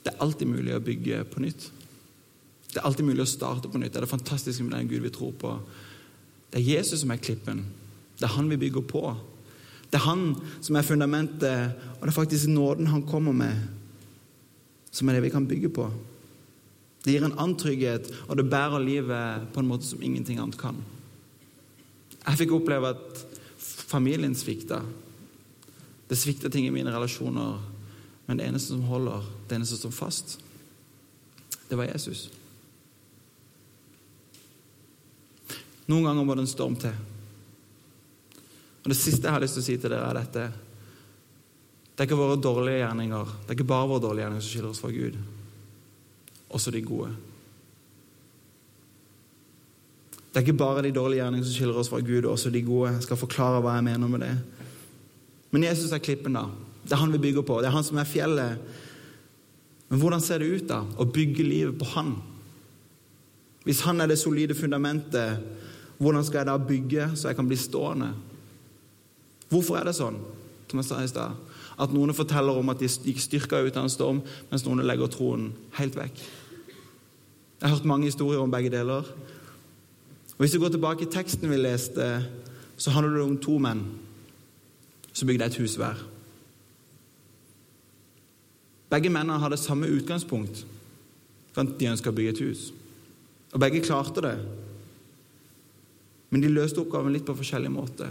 Det 0.01 0.13
er 0.13 0.21
alltid 0.23 0.49
mulig 0.49 0.73
å 0.77 0.83
bygge 0.85 1.25
på 1.29 1.43
nytt. 1.43 1.67
Det 2.75 2.81
er 2.81 2.89
alltid 2.89 3.07
mulig 3.07 3.23
å 3.23 3.29
starte 3.31 3.69
på 3.71 3.79
nytt. 3.79 3.93
Det 3.93 4.01
er 4.01 4.03
det 4.03 4.11
fantastiske 4.11 4.63
med 4.65 4.73
den 4.75 4.89
Gud 4.91 5.05
vi 5.05 5.13
tror 5.15 5.31
på. 5.39 5.53
Det 6.51 6.59
er 6.59 6.73
Jesus 6.75 7.05
som 7.05 7.13
er 7.15 7.21
klippen. 7.23 7.61
Det 8.19 8.27
er 8.27 8.33
han 8.35 8.49
vi 8.51 8.57
bygger 8.59 8.83
på. 8.89 9.03
Det 9.87 10.01
er 10.01 10.03
han 10.09 10.25
som 10.59 10.75
er 10.75 10.83
fundamentet, 10.83 11.79
og 11.95 12.03
det 12.03 12.11
er 12.11 12.17
faktisk 12.17 12.51
nåden 12.51 12.91
han 12.91 13.07
kommer 13.07 13.31
med, 13.31 13.63
som 14.91 15.07
er 15.07 15.15
det 15.15 15.23
vi 15.29 15.31
kan 15.31 15.47
bygge 15.47 15.71
på. 15.71 15.87
Det 17.05 17.15
gir 17.15 17.23
en 17.23 17.37
annen 17.37 17.55
trygghet, 17.55 18.11
og 18.27 18.35
det 18.35 18.49
bærer 18.51 18.83
livet 18.83 19.47
på 19.55 19.63
en 19.63 19.71
måte 19.71 19.87
som 19.87 20.03
ingenting 20.03 20.43
annet 20.43 20.59
kan. 20.59 20.83
Jeg 22.25 22.43
fikk 22.43 22.57
oppleve 22.57 22.91
at 22.91 23.25
familien 23.63 24.35
svikta. 24.35 24.81
Det 26.09 26.19
svikta 26.19 26.51
ting 26.51 26.67
i 26.67 26.75
mine 26.75 26.91
relasjoner, 26.91 27.61
men 28.27 28.41
det 28.41 28.49
eneste 28.49 28.73
som 28.73 28.87
holder, 28.89 29.23
det 29.47 29.61
eneste 29.61 29.77
som 29.77 29.85
står 29.87 30.01
fast, 30.03 30.41
det 31.69 31.77
var 31.79 31.87
Jesus. 31.87 32.27
Noen 35.91 36.07
ganger 36.07 36.25
må 36.25 36.35
det 36.35 36.45
en 36.45 36.49
storm 36.49 36.77
til. 36.81 36.95
Og 38.85 38.91
Det 38.91 38.97
siste 38.97 39.25
jeg 39.25 39.33
har 39.33 39.41
lyst 39.41 39.57
til 39.57 39.63
å 39.63 39.65
si 39.65 39.77
til 39.77 39.89
dere, 39.91 40.09
er 40.09 40.19
dette. 40.19 40.45
Det 41.95 42.03
er 42.03 42.09
ikke 42.09 42.19
våre 42.19 42.41
dårlige 42.41 42.81
gjerninger, 42.83 43.31
det 43.45 43.53
er 43.53 43.57
ikke 43.57 43.71
bare 43.71 43.87
våre 43.89 44.03
dårlige 44.03 44.25
gjerninger 44.25 44.43
som 44.43 44.51
skiller 44.51 44.73
oss 44.73 44.81
fra 44.83 44.91
Gud. 44.91 45.15
Også 46.55 46.73
de 46.75 46.81
gode. 46.85 47.13
Det 50.35 50.41
er 50.41 50.43
ikke 50.43 50.59
bare 50.59 50.83
de 50.83 50.91
dårlige 50.91 51.21
gjerningene 51.21 51.47
som 51.47 51.55
skiller 51.55 51.79
oss 51.79 51.89
fra 51.89 52.01
Gud, 52.03 52.27
også 52.27 52.51
de 52.51 52.61
gode. 52.67 52.91
Jeg 52.97 53.05
skal 53.07 53.21
forklare 53.21 53.61
hva 53.63 53.77
jeg 53.77 53.87
mener 53.87 54.11
med 54.11 54.25
det. 54.25 54.33
Men 55.55 55.63
Jesus 55.63 55.93
er 55.95 56.03
klippen, 56.03 56.35
da. 56.35 56.49
Det 56.83 56.91
er 56.91 56.99
han 56.99 57.13
vi 57.15 57.21
bygger 57.23 57.45
på. 57.47 57.61
Det 57.63 57.69
er 57.69 57.77
han 57.77 57.87
som 57.87 57.97
er 58.01 58.09
fjellet. 58.09 58.65
Men 59.87 60.01
hvordan 60.01 60.21
ser 60.21 60.43
det 60.43 60.49
ut, 60.51 60.65
da? 60.67 60.81
Å 60.83 61.07
bygge 61.07 61.45
livet 61.47 61.79
på 61.79 61.87
han? 61.93 62.17
Hvis 63.63 63.85
han 63.87 64.03
er 64.03 64.11
det 64.11 64.19
solide 64.19 64.57
fundamentet, 64.59 65.39
hvordan 65.97 66.25
skal 66.27 66.41
jeg 66.41 66.49
da 66.49 66.57
bygge 66.59 67.09
så 67.15 67.29
jeg 67.29 67.37
kan 67.37 67.47
bli 67.47 67.57
stående? 67.59 68.11
Hvorfor 69.49 69.79
er 69.79 69.87
det 69.87 69.95
sånn, 69.95 70.17
som 70.69 70.81
jeg 70.81 70.87
sa 70.87 71.01
i 71.03 71.11
stad, 71.11 71.35
at 71.79 71.93
noen 71.93 72.15
forteller 72.15 72.57
om 72.59 72.71
at 72.71 72.81
de 72.81 72.89
gikk 72.89 73.21
styrka 73.23 73.61
ut 73.63 73.77
av 73.77 73.85
en 73.85 73.93
storm, 73.93 74.23
mens 74.49 74.65
noen 74.65 74.83
legger 74.85 75.11
troen 75.11 75.51
helt 75.79 75.95
vekk? 75.97 76.23
Jeg 77.61 77.69
har 77.69 77.77
hørt 77.77 77.87
mange 77.87 78.09
historier 78.09 78.41
om 78.43 78.51
begge 78.51 78.73
deler. 78.73 79.07
Og 80.35 80.43
Hvis 80.43 80.53
vi 80.53 80.59
går 80.59 80.73
tilbake 80.75 81.05
i 81.05 81.11
teksten 81.11 81.49
vi 81.49 81.57
leste, 81.61 82.25
så 82.77 82.91
handler 82.91 83.15
det 83.15 83.23
om 83.23 83.37
to 83.39 83.57
menn 83.57 83.85
som 85.13 85.27
bygde 85.27 85.47
et 85.47 85.57
hus 85.61 85.77
hver. 85.79 86.01
Begge 88.91 89.09
mennene 89.09 89.39
hadde 89.39 89.57
samme 89.57 89.87
utgangspunkt 89.87 90.65
for 91.53 91.63
at 91.63 91.77
de 91.79 91.87
ønska 91.87 92.11
å 92.11 92.15
bygge 92.15 92.33
et 92.35 92.43
hus. 92.43 92.67
Og 93.55 93.61
begge 93.63 93.83
klarte 93.85 94.23
det. 94.23 94.35
Men 96.29 96.41
de 96.41 96.51
løste 96.51 96.81
oppgaven 96.81 97.13
litt 97.13 97.25
på 97.27 97.35
forskjellig 97.37 97.71
måte. 97.71 98.09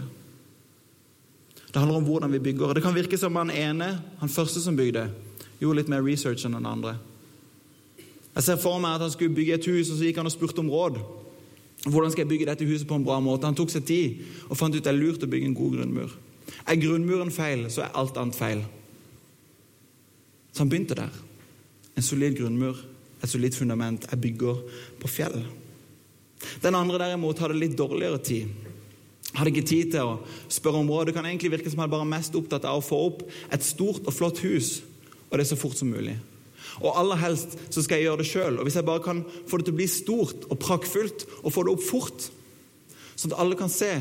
Det 1.75 1.81
handler 1.81 1.99
om 1.99 2.07
hvordan 2.07 2.31
vi 2.31 2.39
bygger. 2.39 2.73
Det 2.73 2.83
kan 2.85 2.95
virke 2.95 3.17
som 3.19 3.35
han 3.35 3.51
ene, 3.51 3.89
han 4.21 4.31
første 4.31 4.61
som 4.63 4.77
bygde, 4.77 5.09
gjorde 5.59 5.81
litt 5.81 5.91
mer 5.91 6.05
research 6.05 6.45
enn 6.47 6.55
den 6.55 6.69
andre. 6.69 6.95
Jeg 8.35 8.43
ser 8.43 8.59
for 8.59 8.79
meg 8.83 8.95
at 8.95 9.03
han 9.03 9.11
skulle 9.11 9.35
bygge 9.35 9.57
et 9.57 9.67
hus, 9.67 9.89
og 9.91 9.99
så 9.99 10.07
gikk 10.07 10.21
han 10.21 10.29
og 10.29 10.33
spurte 10.33 10.63
om 10.63 10.71
råd. 10.71 10.99
Hvordan 11.85 12.11
skal 12.11 12.23
jeg 12.23 12.31
bygge 12.31 12.47
dette 12.49 12.67
huset 12.67 12.87
på 12.87 12.95
en 12.95 13.03
bra 13.03 13.19
måte? 13.23 13.47
Han 13.47 13.55
tok 13.55 13.71
seg 13.71 13.85
tid 13.87 14.23
og 14.47 14.57
fant 14.57 14.75
ut 14.75 14.83
det 14.83 14.91
er 14.91 14.97
lurt 14.97 15.23
å 15.23 15.29
bygge 15.29 15.51
en 15.51 15.57
god 15.57 15.75
grunnmur. 15.77 16.15
Er 16.65 16.79
grunnmuren 16.79 17.31
feil, 17.33 17.67
så 17.69 17.85
er 17.85 17.93
alt 17.99 18.17
annet 18.17 18.37
feil. 18.37 18.63
Så 20.51 20.63
han 20.63 20.71
begynte 20.71 20.97
der. 20.97 21.11
En 21.95 22.07
solid 22.07 22.39
grunnmur, 22.39 22.79
et 23.21 23.29
solid 23.29 23.55
fundament. 23.55 24.07
Jeg 24.11 24.21
bygger 24.23 24.63
på 25.01 25.11
fjell. 25.11 25.41
Den 26.63 26.77
andre 26.77 26.99
derimot 27.01 27.39
hadde 27.41 27.57
litt 27.57 27.77
dårligere 27.79 28.19
tid. 28.23 28.51
Hadde 29.35 29.51
ikke 29.51 29.67
tid 29.67 29.91
til 29.95 30.11
å 30.13 30.19
spørre 30.51 30.79
om 30.81 30.91
råd. 30.91 31.09
Det 31.09 31.15
kan 31.17 31.25
egentlig 31.27 31.53
virke 31.55 31.71
som 31.71 31.81
han 31.83 31.91
bare 31.91 32.05
er 32.05 32.13
mest 32.13 32.35
opptatt 32.37 32.67
av 32.67 32.79
å 32.79 32.85
få 32.85 33.01
opp 33.09 33.25
et 33.53 33.65
stort 33.65 34.05
og 34.05 34.15
flott 34.15 34.39
hus, 34.45 34.77
og 35.29 35.37
det 35.39 35.47
så 35.49 35.57
fort 35.59 35.77
som 35.79 35.91
mulig. 35.91 36.15
Og 36.83 36.95
aller 36.99 37.19
helst 37.21 37.57
så 37.71 37.83
skal 37.83 37.99
jeg 37.99 38.09
gjøre 38.09 38.21
det 38.21 38.29
sjøl. 38.29 38.61
Hvis 38.67 38.77
jeg 38.79 38.87
bare 38.87 39.03
kan 39.03 39.23
få 39.47 39.59
det 39.59 39.67
til 39.67 39.75
å 39.75 39.79
bli 39.79 39.89
stort 39.91 40.47
og 40.49 40.59
prakkfullt, 40.61 41.27
og 41.43 41.53
få 41.53 41.65
det 41.65 41.75
opp 41.75 41.85
fort, 41.85 42.29
sånn 43.15 43.33
at 43.33 43.39
alle 43.43 43.59
kan 43.59 43.71
se 43.71 43.91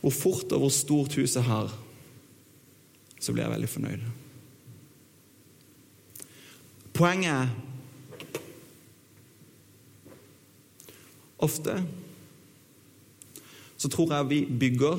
hvor 0.00 0.14
fort 0.14 0.54
og 0.54 0.64
hvor 0.64 0.74
stort 0.74 1.14
huset 1.18 1.46
har, 1.46 1.70
så 3.18 3.34
blir 3.34 3.44
jeg 3.44 3.54
veldig 3.54 3.70
fornøyd. 3.70 4.04
Poenget 6.98 7.32
er 7.34 7.50
Ofte 11.38 11.78
så 13.78 13.88
tror 13.88 14.10
jeg 14.10 14.30
vi 14.30 14.40
bygger 14.60 14.98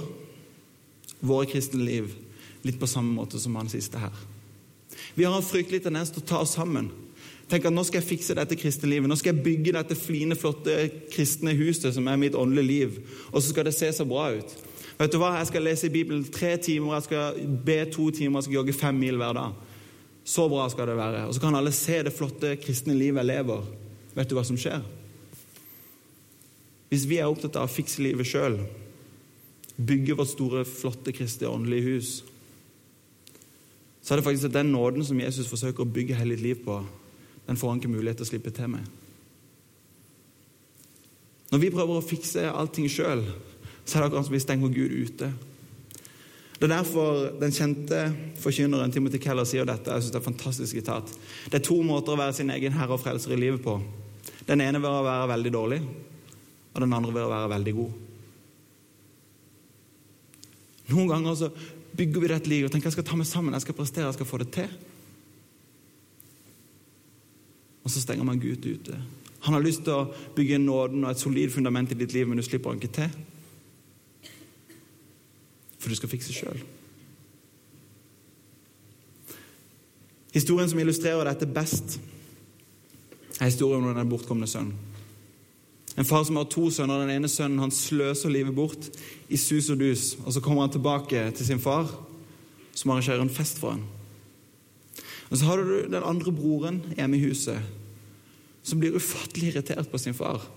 våre 1.19 1.49
kristne 1.52 1.84
liv 1.84 2.13
litt 2.63 2.80
på 2.80 2.88
samme 2.88 3.12
måte 3.12 3.39
som 3.39 3.58
han 3.60 3.71
siste 3.71 3.99
her. 3.99 4.15
Vi 5.15 5.25
har 5.28 5.36
en 5.36 5.43
fryktelig 5.43 5.84
tendens 5.84 6.13
til 6.15 6.23
å 6.23 6.30
ta 6.30 6.39
oss 6.43 6.56
sammen 6.56 6.88
Tenk 7.49 7.65
at 7.65 7.73
nå 7.73 7.82
skal 7.86 8.04
jeg 8.04 8.10
fikse 8.12 8.36
dette 8.38 8.58
kristne 8.60 8.91
livet. 8.91 9.10
Nå 9.10 9.15
skal 9.17 9.34
jeg 9.34 9.43
bygge 9.45 9.73
dette 9.73 9.95
fline, 9.97 10.38
flotte 10.38 10.75
kristne 11.10 11.56
huset 11.58 11.95
som 11.95 12.06
er 12.08 12.19
mitt 12.21 12.38
åndelige 12.38 12.67
liv. 12.67 12.99
Og 13.32 13.41
så 13.41 13.49
skal 13.49 13.65
det 13.65 13.73
se 13.73 13.89
så 13.95 14.06
bra 14.06 14.28
ut. 14.38 14.54
Vet 14.99 15.15
du 15.15 15.17
hva? 15.17 15.32
Jeg 15.39 15.49
skal 15.49 15.65
lese 15.65 15.88
i 15.88 15.93
Bibelen 15.93 16.28
tre 16.30 16.52
timer, 16.62 16.93
jeg 16.99 17.08
skal 17.08 17.39
be 17.65 17.80
to 17.89 18.10
timer, 18.13 18.38
jeg 18.38 18.49
skal 18.49 18.58
jogge 18.60 18.75
fem 18.78 19.02
mil 19.02 19.17
hver 19.17 19.34
dag. 19.39 19.58
Så 20.28 20.45
bra 20.52 20.67
skal 20.69 20.91
det 20.91 20.99
være. 20.99 21.25
Og 21.25 21.34
så 21.34 21.41
kan 21.41 21.58
alle 21.58 21.73
se 21.73 22.04
det 22.06 22.13
flotte 22.13 22.54
kristne 22.62 22.93
livet 22.93 23.23
jeg 23.23 23.32
lever. 23.32 23.69
Vet 24.13 24.30
du 24.30 24.38
hva 24.38 24.45
som 24.45 24.60
skjer? 24.60 24.84
Hvis 26.89 27.06
vi 27.10 27.19
er 27.21 27.30
opptatt 27.30 27.58
av 27.60 27.69
å 27.69 27.71
fikse 27.71 28.02
livet 28.02 28.28
sjøl, 28.28 28.58
bygge 29.78 30.17
vårt 30.17 30.32
store, 30.34 30.65
flotte 30.67 31.13
kristne 31.15 31.52
åndelige 31.52 31.93
hus, 31.93 32.13
så 34.02 34.13
er 34.13 34.19
det 34.19 34.25
faktisk 34.25 34.49
at 34.49 34.58
den 34.58 34.71
nåden 34.73 35.06
som 35.06 35.19
Jesus 35.21 35.49
forsøker 35.52 35.86
å 35.86 35.93
bygge 35.93 36.17
hele 36.17 36.34
ditt 36.36 36.45
liv 36.47 36.63
på, 36.65 36.80
den 37.45 37.58
får 37.58 37.71
han 37.71 37.82
ikke 37.82 37.91
mulighet 37.93 38.19
til 38.21 38.25
å 38.25 38.30
slippe 38.32 38.54
til 38.56 38.71
med. 38.73 38.88
Når 41.49 41.62
vi 41.62 41.71
prøver 41.73 41.97
å 41.97 42.06
fikse 42.06 42.49
allting 42.49 42.89
sjøl, 42.91 43.23
så 43.86 43.97
er 43.97 44.04
det 44.04 44.10
akkurat 44.10 44.28
som 44.28 44.36
vi 44.36 44.41
stenger 44.41 44.73
Gud 44.73 44.93
ute. 44.93 45.30
Det 46.60 46.67
er 46.67 46.73
derfor 46.75 47.30
den 47.39 47.54
kjente 47.56 48.02
forkynneren 48.43 48.91
Timothy 48.91 49.21
Keller 49.23 49.47
sier 49.47 49.65
dette. 49.65 49.93
Jeg 49.93 50.04
synes 50.04 50.12
Det 50.12 50.19
er 50.19 50.25
fantastisk 50.25 50.75
sitat. 50.75 51.13
Det 51.47 51.62
er 51.62 51.65
to 51.65 51.80
måter 51.82 52.13
å 52.13 52.19
være 52.19 52.36
sin 52.36 52.52
egen 52.52 52.75
herre 52.75 52.97
og 52.97 53.02
frelser 53.02 53.34
i 53.34 53.39
livet 53.39 53.63
på. 53.63 53.78
Den 54.45 54.62
ene 54.62 54.82
ved 54.82 54.89
å 54.89 55.06
være 55.06 55.30
veldig 55.32 55.54
dårlig, 55.56 55.80
og 56.74 56.84
den 56.84 56.94
andre 56.94 57.16
ved 57.16 57.26
å 57.26 57.34
være 57.34 57.52
veldig 57.56 57.74
god. 57.80 57.98
Noen 60.90 61.12
ganger 61.12 61.36
så 61.38 61.52
bygger 62.00 62.22
vi 62.22 62.32
dette 62.32 62.50
livet 62.50 62.70
og 62.70 62.74
tenker 62.74 62.90
jeg 62.90 62.98
skal 63.00 63.08
ta 63.10 63.18
meg 63.20 63.28
sammen, 63.30 63.56
jeg 63.58 63.66
skal 63.66 63.78
prestere, 63.78 64.08
jeg 64.10 64.20
skal 64.20 64.30
få 64.30 64.42
det 64.42 64.52
til. 64.56 64.72
og 67.90 67.94
så 67.94 68.02
stenger 68.02 68.24
man 68.24 68.40
Gud 68.40 68.66
ute. 68.66 69.02
Han 69.40 69.56
har 69.56 69.64
lyst 69.66 69.82
til 69.82 69.96
å 69.96 70.12
bygge 70.36 70.60
nåden 70.62 71.08
og 71.08 71.10
et 71.10 71.22
solid 71.22 71.50
fundament 71.50 71.90
i 71.90 71.98
ditt 71.98 72.14
liv, 72.14 72.28
men 72.30 72.38
du 72.38 72.44
slipper 72.46 72.70
han 72.70 72.78
ikke 72.78 72.92
til. 73.00 73.16
For 75.80 75.90
du 75.90 75.98
skal 75.98 76.12
fikse 76.12 76.36
sjøl. 76.36 76.62
Historien 80.36 80.70
som 80.70 80.84
illustrerer 80.84 81.32
dette 81.32 81.50
best, 81.50 81.98
er 83.40 83.50
historien 83.50 83.88
om 83.90 83.98
den 83.98 84.12
bortkomne 84.12 84.46
sønnen. 84.46 84.78
En 86.00 86.06
far 86.08 86.24
som 86.24 86.38
har 86.40 86.48
to 86.48 86.70
sønner. 86.72 87.02
Den 87.04 87.18
ene 87.18 87.28
sønnen 87.28 87.60
han 87.60 87.74
sløser 87.76 88.32
livet 88.32 88.56
bort 88.56 88.88
i 89.28 89.38
sus 89.38 89.68
og 89.74 89.82
dus. 89.82 90.14
Og 90.24 90.32
Så 90.34 90.42
kommer 90.42 90.64
han 90.64 90.72
tilbake 90.72 91.32
til 91.36 91.46
sin 91.46 91.60
far, 91.60 91.92
som 92.74 92.92
arrangerer 92.92 93.22
en 93.22 93.30
fest 93.30 93.60
for 93.60 93.76
ham. 93.76 93.84
Og 95.30 95.38
Så 95.38 95.46
har 95.46 95.58
du 95.58 95.84
den 95.92 96.04
andre 96.04 96.32
broren 96.32 96.82
hjemme 96.96 97.18
i 97.18 97.26
huset, 97.28 97.60
som 98.64 98.80
blir 98.80 98.96
ufattelig 98.96 99.52
irritert 99.52 99.92
på 99.92 99.98
sin 99.98 100.14
far. 100.14 100.48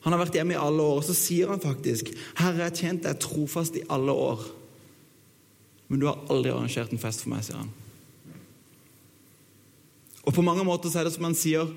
Han 0.00 0.12
har 0.12 0.20
vært 0.20 0.34
hjemme 0.36 0.52
i 0.52 0.60
alle 0.60 0.82
år, 0.82 0.96
og 1.00 1.04
så 1.04 1.14
sier 1.14 1.48
han 1.48 1.60
faktisk 1.60 2.12
'Herre, 2.36 2.64
jeg 2.64 2.74
tjent 2.74 3.02
deg 3.02 3.20
trofast 3.20 3.76
i 3.76 3.86
alle 3.88 4.12
år', 4.12 4.44
men 5.88 6.00
du 6.00 6.06
har 6.06 6.20
aldri 6.30 6.50
arrangert 6.50 6.92
en 6.92 6.98
fest 6.98 7.22
for 7.22 7.30
meg', 7.30 7.44
sier 7.44 7.56
han. 7.56 7.70
Og 10.24 10.34
på 10.34 10.42
mange 10.42 10.64
måter 10.64 10.90
så 10.90 11.00
er 11.00 11.04
det 11.04 11.12
som 11.12 11.24
han 11.24 11.34
sier 11.34 11.68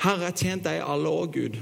'Herre, 0.00 0.20
jeg 0.20 0.32
har 0.32 0.36
tjent 0.36 0.64
deg 0.64 0.78
i 0.78 0.86
alle 0.92 1.08
år, 1.08 1.26
Gud'. 1.26 1.58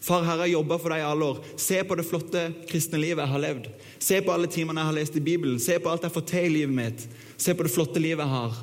Far, 0.00 0.22
Herre, 0.22 0.46
jeg 0.46 0.54
har 0.54 0.58
jobba 0.58 0.78
for 0.78 0.94
deg 0.94 1.02
i 1.02 1.06
alle 1.06 1.24
år. 1.24 1.44
Se 1.56 1.82
på 1.84 1.96
det 1.98 2.06
flotte 2.06 2.42
kristne 2.70 2.98
livet 2.98 3.22
jeg 3.22 3.32
har 3.32 3.42
levd. 3.42 3.68
Se 3.98 4.20
på 4.24 4.32
alle 4.32 4.48
timene 4.50 4.80
jeg 4.80 4.90
har 4.90 4.96
lest 4.96 5.16
i 5.16 5.20
Bibelen. 5.20 5.60
Se 5.60 5.78
på 5.78 5.90
alt 5.90 6.02
jeg 6.02 6.10
har 6.10 6.14
fått 6.14 6.30
til 6.32 6.48
i 6.48 6.54
livet 6.54 6.74
mitt. 6.74 7.04
Se 7.36 7.54
på 7.54 7.66
det 7.66 7.72
flotte 7.74 8.00
livet 8.00 8.24
jeg 8.24 8.32
har. 8.32 8.56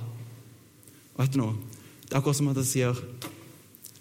Og 1.13 1.21
vet 1.21 1.35
du 1.35 1.39
noe? 1.39 1.53
Det 2.03 2.11
er 2.11 2.17
akkurat 2.19 2.39
som 2.39 2.49
at 2.51 2.59
jeg 2.63 2.71
sier 2.71 3.03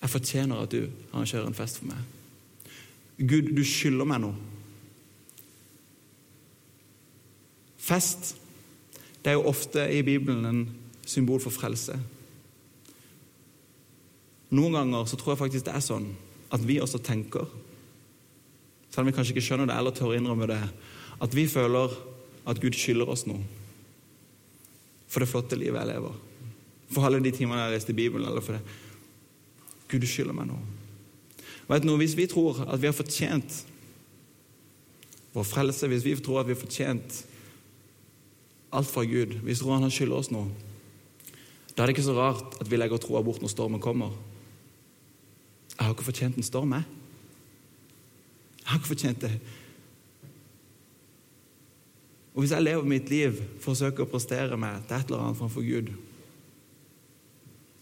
jeg 0.04 0.12
fortjener 0.12 0.62
at 0.62 0.72
du 0.72 0.88
arrangerer 1.12 1.46
en 1.48 1.56
fest 1.56 1.78
for 1.80 1.88
meg. 1.88 2.00
Gud, 3.16 3.52
du 3.56 3.62
skylder 3.64 4.08
meg 4.08 4.20
noe. 4.20 4.34
Fest 7.84 8.34
det 9.24 9.32
er 9.32 9.38
jo 9.38 9.48
ofte 9.48 9.86
i 9.92 10.02
Bibelen 10.04 10.44
en 10.44 10.64
symbol 11.08 11.40
for 11.40 11.54
frelse. 11.54 11.96
Noen 14.54 14.76
ganger 14.76 15.08
så 15.10 15.18
tror 15.18 15.34
jeg 15.34 15.42
faktisk 15.42 15.66
det 15.66 15.74
er 15.74 15.84
sånn 15.84 16.08
at 16.54 16.62
vi 16.62 16.78
også 16.82 17.00
tenker, 17.02 17.48
selv 18.92 19.02
om 19.02 19.08
vi 19.10 19.14
kanskje 19.16 19.34
ikke 19.34 19.46
skjønner 19.48 19.70
det 19.70 19.76
eller 19.80 19.94
tør 19.96 20.14
innrømme 20.14 20.46
det, 20.50 20.60
at 21.24 21.34
vi 21.34 21.48
føler 21.50 21.94
at 22.46 22.60
Gud 22.62 22.76
skylder 22.78 23.10
oss 23.10 23.24
noe 23.26 23.42
for 25.14 25.22
det 25.22 25.30
flotte 25.30 25.54
livet 25.58 25.78
jeg 25.78 25.92
lever. 25.92 26.14
For 26.90 27.06
alle 27.06 27.20
de 27.22 27.30
timene 27.34 27.60
jeg 27.60 27.68
har 27.68 27.76
lest 27.76 27.90
i 27.92 27.94
Bibelen. 27.94 28.26
eller 28.26 28.42
for 28.42 28.56
det. 28.56 28.62
Gud, 29.88 30.06
skylder 30.10 30.34
meg 30.34 30.48
noe. 30.50 30.58
Vet 31.68 31.86
du 31.86 31.96
Hvis 31.96 32.16
vi 32.16 32.26
tror 32.26 32.64
at 32.66 32.80
vi 32.82 32.90
har 32.90 32.96
fortjent 32.96 33.64
vår 35.32 35.46
frelse, 35.46 35.86
hvis 35.86 36.04
vi 36.04 36.16
tror 36.16 36.40
at 36.40 36.46
vi 36.46 36.54
har 36.54 36.60
fortjent 36.60 37.24
alt 38.72 38.90
fra 38.90 39.04
Gud, 39.04 39.38
hvis 39.42 39.60
vi 39.60 39.64
tror 39.64 39.78
han 39.78 39.90
skylder 39.90 40.16
oss 40.16 40.30
noe, 40.34 40.50
da 41.76 41.82
er 41.82 41.86
det 41.86 41.96
ikke 41.96 42.06
så 42.06 42.18
rart 42.18 42.58
at 42.60 42.70
vi 42.70 42.76
legger 42.76 42.98
troa 42.98 43.22
bort 43.22 43.42
når 43.42 43.50
stormen 43.50 43.82
kommer. 43.82 44.10
Jeg 45.74 45.86
har 45.86 45.94
ikke 45.94 46.06
fortjent 46.06 46.36
en 46.36 46.46
storm, 46.46 46.72
jeg. 46.72 46.84
Jeg 48.58 48.70
har 48.70 48.78
ikke 48.78 48.92
fortjent 48.92 49.20
det. 49.20 49.32
Og 52.34 52.42
hvis 52.42 52.50
jeg 52.50 52.62
lever 52.62 52.90
mitt 52.90 53.10
liv 53.10 53.38
forsøker 53.62 54.04
å 54.06 54.10
prestere 54.10 54.58
meg 54.58 54.86
til 54.88 54.96
et 54.96 55.10
eller 55.10 55.22
annet 55.22 55.38
framfor 55.38 55.66
Gud, 55.66 55.92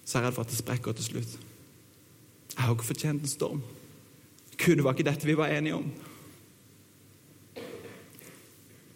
så 0.05 0.19
er 0.19 0.23
jeg 0.23 0.29
redd 0.29 0.37
for 0.37 0.45
at 0.45 0.53
det 0.53 0.59
sprekker 0.59 0.97
til 0.99 1.09
slutt. 1.09 1.37
Jeg 2.53 2.65
har 2.65 2.75
ikke 2.75 2.91
fortjent 2.91 3.23
en 3.23 3.33
storm. 3.33 3.63
Gud, 4.59 4.77
det 4.77 4.85
var 4.85 4.97
ikke 4.97 5.09
dette 5.09 5.29
vi 5.29 5.39
var 5.39 5.53
enige 5.55 5.79
om. 5.79 5.87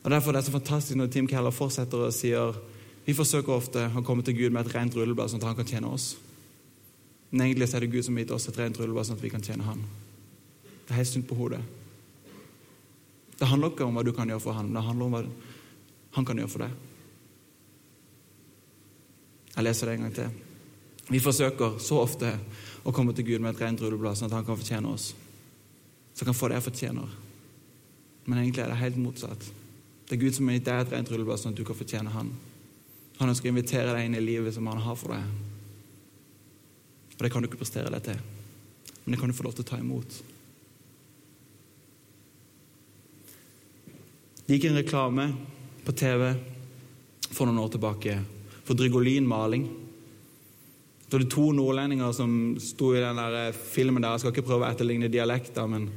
Og 0.07 0.11
Derfor 0.11 0.31
er 0.31 0.37
det 0.37 0.45
så 0.45 0.53
fantastisk 0.55 0.97
når 0.97 1.07
Tim 1.11 1.27
Keller 1.27 1.51
fortsetter 1.51 2.05
og 2.07 2.15
sier 2.15 2.59
vi 3.07 3.15
forsøker 3.15 3.55
ofte 3.55 3.89
å 3.95 4.03
komme 4.07 4.23
til 4.27 4.37
Gud 4.37 4.53
med 4.55 4.67
et 4.67 4.75
rent 4.75 4.95
rulleblad, 4.95 5.31
sånn 5.31 5.41
at 5.41 5.49
han 5.49 5.57
kan 5.59 5.69
tjene 5.71 5.91
oss. 5.95 6.13
Men 7.37 7.51
egentlig 7.51 7.69
er 7.69 7.85
det 7.85 7.93
Gud 7.93 8.05
som 8.07 8.17
har 8.17 8.25
gitt 8.25 8.31
oss 8.33 8.49
et 8.49 8.57
rent 8.57 8.79
rullebånd, 8.81 9.05
sånn 9.05 9.19
at 9.19 9.25
vi 9.27 9.29
kan 9.29 9.43
tjene 9.45 9.67
han. 9.67 9.83
Det 10.87 10.95
er 10.95 11.03
helt 11.03 11.11
sunt 11.11 11.27
på 11.29 11.37
hodet. 11.37 11.61
Det 13.37 13.49
handler 13.51 13.75
ikke 13.75 13.85
om 13.85 13.99
hva 13.99 14.05
du 14.07 14.15
kan 14.17 14.31
gjøre 14.33 14.41
for 14.41 14.57
han, 14.57 14.71
det 14.73 14.85
handler 14.87 15.05
om 15.05 15.17
hva 15.19 15.21
han 16.17 16.25
kan 16.25 16.39
gjøre 16.41 16.49
for 16.49 16.65
deg. 16.65 16.79
Jeg 19.53 19.67
leser 19.67 19.91
det 19.91 19.97
en 19.99 20.07
gang 20.07 20.15
til. 20.17 20.31
Vi 21.13 21.21
forsøker 21.21 21.77
så 21.85 21.99
ofte 22.01 22.31
å 22.89 22.95
komme 22.97 23.13
til 23.13 23.27
Gud 23.29 23.45
med 23.45 23.53
et 23.53 23.61
rent 23.67 23.85
rulleblad, 23.85 24.17
sånn 24.17 24.31
at 24.31 24.39
han 24.39 24.47
kan 24.49 24.57
fortjene 24.57 24.95
oss. 24.95 25.11
Så 26.15 26.25
han 26.25 26.31
kan 26.31 26.39
få 26.39 26.49
det 26.49 26.57
jeg 26.57 26.67
fortjener. 26.71 27.13
Men 28.25 28.41
egentlig 28.41 28.65
er 28.65 28.73
det 28.73 28.81
helt 28.81 28.97
motsatt. 29.03 29.45
Det 30.09 30.17
er 30.17 30.23
Gud 30.23 30.39
som 30.39 30.49
har 30.49 30.57
gitt 30.57 30.71
deg 30.71 30.87
et 30.87 30.97
rent 30.97 31.13
rulleblad, 31.13 31.43
sånn 31.43 31.53
at 31.53 31.61
du 31.61 31.67
kan 31.69 31.77
fortjene 31.77 32.15
Han. 32.17 32.33
Han 33.21 33.33
ønsker 33.33 33.51
å 33.51 33.53
invitere 33.53 33.93
deg 33.93 34.09
inn 34.09 34.17
i 34.17 34.25
livet 34.25 34.57
som 34.57 34.73
Han 34.73 34.81
har 34.81 34.97
for 34.97 35.13
deg. 35.13 35.46
Og 37.17 37.25
det 37.25 37.33
kan 37.33 37.43
du 37.43 37.49
ikke 37.49 37.61
prestere 37.61 37.93
deg 37.93 38.03
til, 38.05 38.19
men 39.05 39.15
det 39.15 39.21
kan 39.21 39.31
du 39.31 39.37
få 39.37 39.47
lov 39.47 39.57
til 39.57 39.65
å 39.65 39.71
ta 39.71 39.79
imot. 39.81 40.19
Det 44.47 44.59
gikk 44.59 44.69
en 44.69 44.79
reklame 44.79 45.25
på 45.87 45.95
TV 45.97 46.29
for 47.33 47.49
noen 47.49 47.65
år 47.65 47.73
tilbake 47.75 48.19
for 48.67 48.79
Drygolin 48.79 49.27
maling. 49.27 49.67
Det 51.07 51.19
var 51.19 51.25
to 51.31 51.49
nordlendinger 51.55 52.13
som 52.15 52.31
sto 52.63 52.93
i 52.95 53.03
den 53.03 53.19
der 53.19 53.53
filmen 53.55 54.03
der. 54.03 54.15
Jeg 54.15 54.25
skal 54.25 54.35
ikke 54.35 54.47
prøve 54.49 54.67
å 54.67 54.71
etterligne 54.71 55.11
dialekter, 55.11 55.67
men 55.71 55.89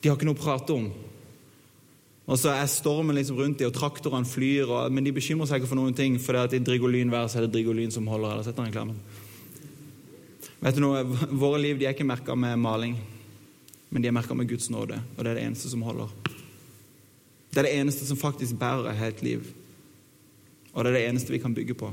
de 0.00 0.08
har 0.08 0.16
ikke 0.18 0.26
noe 0.28 0.38
å 0.38 0.42
prate 0.42 0.74
om. 0.74 0.88
Og 2.26 2.40
så 2.42 2.50
er 2.50 2.66
stormen 2.70 3.14
liksom 3.14 3.38
rundt 3.38 3.60
dem, 3.60 3.70
og 3.70 3.76
traktorene 3.76 4.26
flyr, 4.26 4.66
og, 4.66 4.90
men 4.90 5.06
de 5.06 5.14
bekymrer 5.14 5.46
seg 5.46 5.62
ikke 5.62 5.70
for 5.70 5.78
noen 5.78 5.94
ting, 5.94 6.18
for 6.18 6.34
det 6.34 6.48
at 6.48 6.56
i 6.58 6.62
Drigolyn-vær 6.66 7.30
så 7.30 7.38
er 7.38 7.46
det 7.46 7.54
drygolin 7.54 7.94
som 7.94 8.08
holder. 8.10 8.34
Eller 8.34 8.48
setter 8.48 8.66
reklamen. 8.66 8.98
Vet 10.66 10.74
du 10.74 10.82
noe, 10.82 11.04
Våre 11.30 11.60
liv 11.62 11.78
de 11.78 11.86
er 11.86 11.94
ikke 11.94 12.06
merka 12.06 12.34
med 12.34 12.58
maling, 12.58 12.96
men 13.94 14.02
de 14.02 14.08
er 14.10 14.14
merka 14.16 14.34
med 14.34 14.48
Guds 14.50 14.66
nåde, 14.74 14.98
og 15.14 15.20
det 15.22 15.30
er 15.30 15.38
det 15.38 15.44
eneste 15.46 15.70
som 15.70 15.84
holder. 15.86 16.10
Det 17.52 17.60
er 17.62 17.68
det 17.68 17.76
eneste 17.78 18.08
som 18.08 18.18
faktisk 18.18 18.58
bærer 18.58 18.98
helt 18.98 19.22
liv, 19.22 19.46
og 20.72 20.82
det 20.82 20.90
er 20.90 20.98
det 20.98 21.04
eneste 21.12 21.30
vi 21.30 21.40
kan 21.44 21.54
bygge 21.54 21.78
på. 21.78 21.92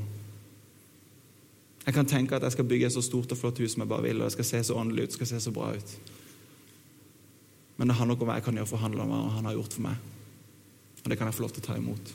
Jeg 1.86 1.94
kan 1.94 2.10
tenke 2.10 2.36
at 2.36 2.50
jeg 2.50 2.58
skal 2.58 2.66
bygge 2.66 2.90
et 2.90 2.98
så 2.98 3.06
stort 3.06 3.32
og 3.32 3.38
flott 3.38 3.62
hus 3.62 3.78
som 3.78 3.86
jeg 3.86 3.94
bare 3.94 4.08
vil, 4.08 4.22
og 4.24 4.32
det 4.32 4.40
skal 4.40 4.50
se 4.50 4.66
så 4.66 4.82
åndelig 4.82 5.06
ut, 5.06 5.14
det 5.14 5.20
skal 5.22 5.34
se 5.36 5.46
så 5.46 5.54
bra 5.54 5.70
ut. 5.78 5.96
Men 7.78 7.88
det 7.88 8.02
handler 8.02 8.18
ikke 8.18 8.26
om 8.26 8.34
hva 8.34 8.42
jeg 8.42 8.50
kan 8.50 8.58
gjøre 8.58 8.74
for 8.74 8.82
han, 8.82 8.98
hva 8.98 9.24
han 9.38 9.52
har 9.52 9.58
gjort 9.60 9.78
for 9.78 9.86
meg. 9.86 10.12
Og 11.04 11.12
det 11.12 11.18
kan 11.20 11.30
jeg 11.30 11.38
få 11.38 11.46
lov 11.46 11.54
til 11.54 11.62
å 11.62 11.70
ta 11.70 11.78
imot. 11.78 12.14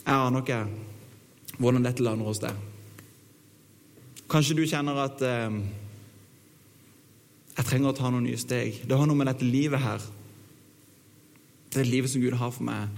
Jeg 0.00 0.16
aner 0.16 0.42
ikke 0.42 0.64
hvordan 1.60 1.84
dette 1.84 2.04
lander 2.04 2.28
hos 2.28 2.40
deg. 2.40 2.56
Kanskje 4.30 4.56
du 4.56 4.64
kjenner 4.64 4.96
at 5.02 5.22
eh, 5.26 5.56
jeg 7.56 7.66
trenger 7.68 7.90
å 7.90 7.96
ta 7.98 8.08
noen 8.08 8.24
nye 8.24 8.40
steg. 8.40 8.80
Det 8.88 8.96
har 8.96 9.08
noe 9.08 9.18
med 9.18 9.28
dette 9.28 9.46
livet 9.46 9.82
her 9.82 10.04
Det 11.70 11.84
livet 11.86 12.10
som 12.10 12.22
Gud 12.22 12.34
har 12.34 12.50
for 12.50 12.66
meg. 12.66 12.88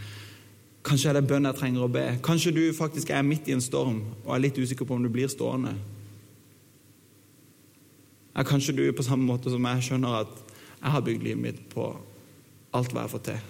Kanskje 0.86 1.10
er 1.10 1.18
det 1.18 1.28
bønn 1.28 1.44
jeg 1.44 1.58
trenger 1.58 1.84
å 1.84 1.90
be. 1.92 2.04
Kanskje 2.24 2.54
du 2.56 2.62
faktisk 2.72 3.10
er 3.12 3.26
midt 3.26 3.50
i 3.50 3.56
en 3.56 3.60
storm 3.60 3.98
og 4.22 4.30
er 4.32 4.46
litt 4.46 4.56
usikker 4.56 4.88
på 4.88 4.96
om 4.96 5.02
du 5.04 5.10
blir 5.12 5.28
stående. 5.28 5.74
Ja, 8.32 8.46
kanskje 8.48 8.74
du 8.78 8.86
på 8.96 9.04
samme 9.04 9.28
måte 9.28 9.52
som 9.52 9.68
jeg 9.68 9.84
skjønner 9.84 10.22
at 10.22 10.38
jeg 10.78 10.94
har 10.94 11.04
bygd 11.04 11.26
livet 11.26 11.42
mitt 11.42 11.60
på 11.74 11.90
alt 12.72 12.94
hva 12.94 13.02
jeg 13.02 13.10
har 13.10 13.12
fått 13.12 13.28
til. 13.28 13.42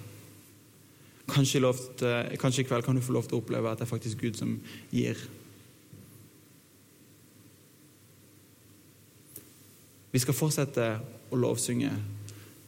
Kanskje, 1.30 1.60
lovt, 1.62 2.02
kanskje, 2.40 2.64
i 2.64 2.66
kveld 2.66 2.84
kan 2.84 2.96
du 2.98 3.02
få 3.04 3.14
lov 3.14 3.28
til 3.28 3.38
å 3.38 3.42
oppleve 3.42 3.70
at 3.70 3.80
det 3.80 3.86
er 3.86 3.92
faktisk 3.92 4.24
Gud 4.24 4.38
som 4.38 4.56
gir. 4.90 5.20
Vi 10.12 10.20
skal 10.20 10.36
fortsette 10.36 10.88
å 11.32 11.38
lovsynge. 11.38 11.92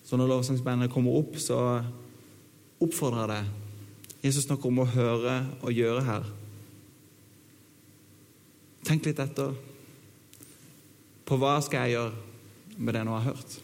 Så 0.05 0.17
når 0.17 0.31
lovsangsbandet 0.31 0.93
kommer 0.93 1.19
opp, 1.19 1.37
så 1.41 1.59
oppfordrer 2.81 3.25
jeg 3.25 3.33
deg. 3.35 3.53
Jesus 4.25 4.47
snakker 4.47 4.71
om 4.71 4.81
å 4.81 4.89
høre 4.89 5.37
og 5.61 5.75
gjøre 5.75 6.07
her. 6.07 6.31
Tenk 8.85 9.05
litt 9.09 9.21
etter. 9.21 9.53
På 11.25 11.37
hva 11.41 11.59
skal 11.65 11.85
jeg 11.85 11.99
gjøre 11.99 12.79
med 12.79 12.95
det 12.95 13.03
jeg 13.03 13.09
nå 13.11 13.19
har 13.19 13.31
hørt? 13.33 13.61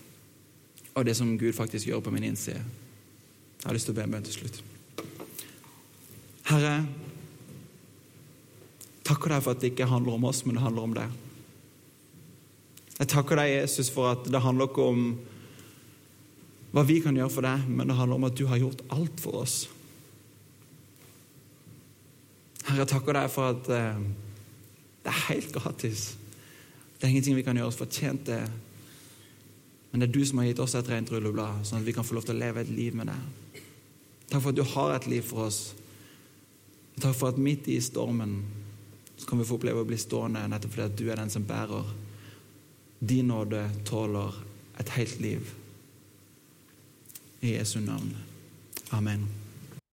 og 0.95 1.07
det 1.07 1.17
som 1.17 1.39
Gud 1.39 1.53
faktisk 1.53 1.87
gjør 1.87 2.01
på 2.01 2.11
min 2.11 2.25
innside. 2.25 2.61
Jeg 3.61 3.67
har 3.67 3.73
lyst 3.73 3.89
til 3.89 3.95
å 3.95 3.99
be 3.99 4.05
en 4.05 4.13
bønn 4.13 4.27
til 4.27 4.37
slutt. 4.37 4.63
Herre, 6.51 6.77
takker 9.07 9.31
deg 9.31 9.43
for 9.45 9.55
at 9.55 9.63
det 9.63 9.73
ikke 9.73 9.87
handler 9.91 10.17
om 10.17 10.25
oss, 10.31 10.45
men 10.47 10.57
det 10.57 10.65
handler 10.65 10.87
om 10.89 10.95
deg. 10.97 11.19
Jeg 13.01 13.09
takker 13.15 13.39
deg, 13.39 13.53
Jesus, 13.55 13.89
for 13.93 14.11
at 14.13 14.27
det 14.29 14.43
handler 14.43 14.69
ikke 14.69 14.87
om 14.93 15.05
hva 16.75 16.83
vi 16.87 17.01
kan 17.03 17.17
gjøre 17.17 17.33
for 17.33 17.47
deg, 17.47 17.69
men 17.71 17.91
det 17.91 17.97
handler 17.99 18.19
om 18.19 18.27
at 18.29 18.39
du 18.39 18.45
har 18.51 18.61
gjort 18.61 18.83
alt 18.95 19.23
for 19.23 19.41
oss. 19.41 19.61
Herre, 22.67 22.83
jeg 22.83 22.91
takker 22.93 23.17
deg 23.17 23.31
for 23.33 23.55
at 23.55 23.71
eh, 23.75 24.03
det 25.01 25.11
er 25.11 25.25
helt 25.31 25.55
gratis. 25.55 26.11
Det 26.99 27.07
er 27.07 27.15
ingenting 27.15 27.39
vi 27.39 27.47
kan 27.47 27.57
gjøre 27.57 27.73
oss 27.73 27.81
fortjent 27.81 28.27
til. 28.29 28.45
Men 29.91 30.03
det 30.03 30.11
er 30.11 30.15
du 30.15 30.23
som 30.27 30.39
har 30.43 30.51
gitt 30.51 30.61
oss 30.63 30.77
et 30.79 30.91
rent 30.93 31.11
rulleblad, 31.11 31.65
sånn 31.67 31.81
at 31.81 31.89
vi 31.89 31.95
kan 31.97 32.07
få 32.07 32.19
lov 32.19 32.29
til 32.29 32.37
å 32.37 32.43
leve 32.43 32.63
et 32.63 32.71
liv 32.71 32.95
med 32.99 33.11
deg. 33.11 33.63
Takk 34.31 34.43
for 34.43 34.53
at 34.53 34.59
du 34.61 34.67
har 34.77 34.93
et 34.95 35.09
liv 35.11 35.25
for 35.27 35.49
oss. 35.49 35.63
Takk 37.01 37.17
for 37.17 37.33
at 37.33 37.39
midt 37.41 37.69
i 37.69 37.81
stormen 37.81 38.43
så 39.17 39.27
kan 39.27 39.39
vi 39.39 39.45
få 39.45 39.57
oppleve 39.57 39.83
å 39.83 39.89
bli 39.89 39.99
stående 40.01 40.43
nettopp 40.49 40.75
fordi 40.75 40.87
at 40.87 40.97
du 40.99 41.05
er 41.09 41.21
den 41.21 41.33
som 41.33 41.45
bærer. 41.49 41.89
Din 43.01 43.29
nåde 43.33 43.67
tåler 43.89 44.37
et 44.81 44.93
helt 44.97 45.21
liv. 45.21 45.53
I 47.41 47.57
Jesu 47.57 47.81
navn. 47.81 48.17
Amen. 48.91 49.40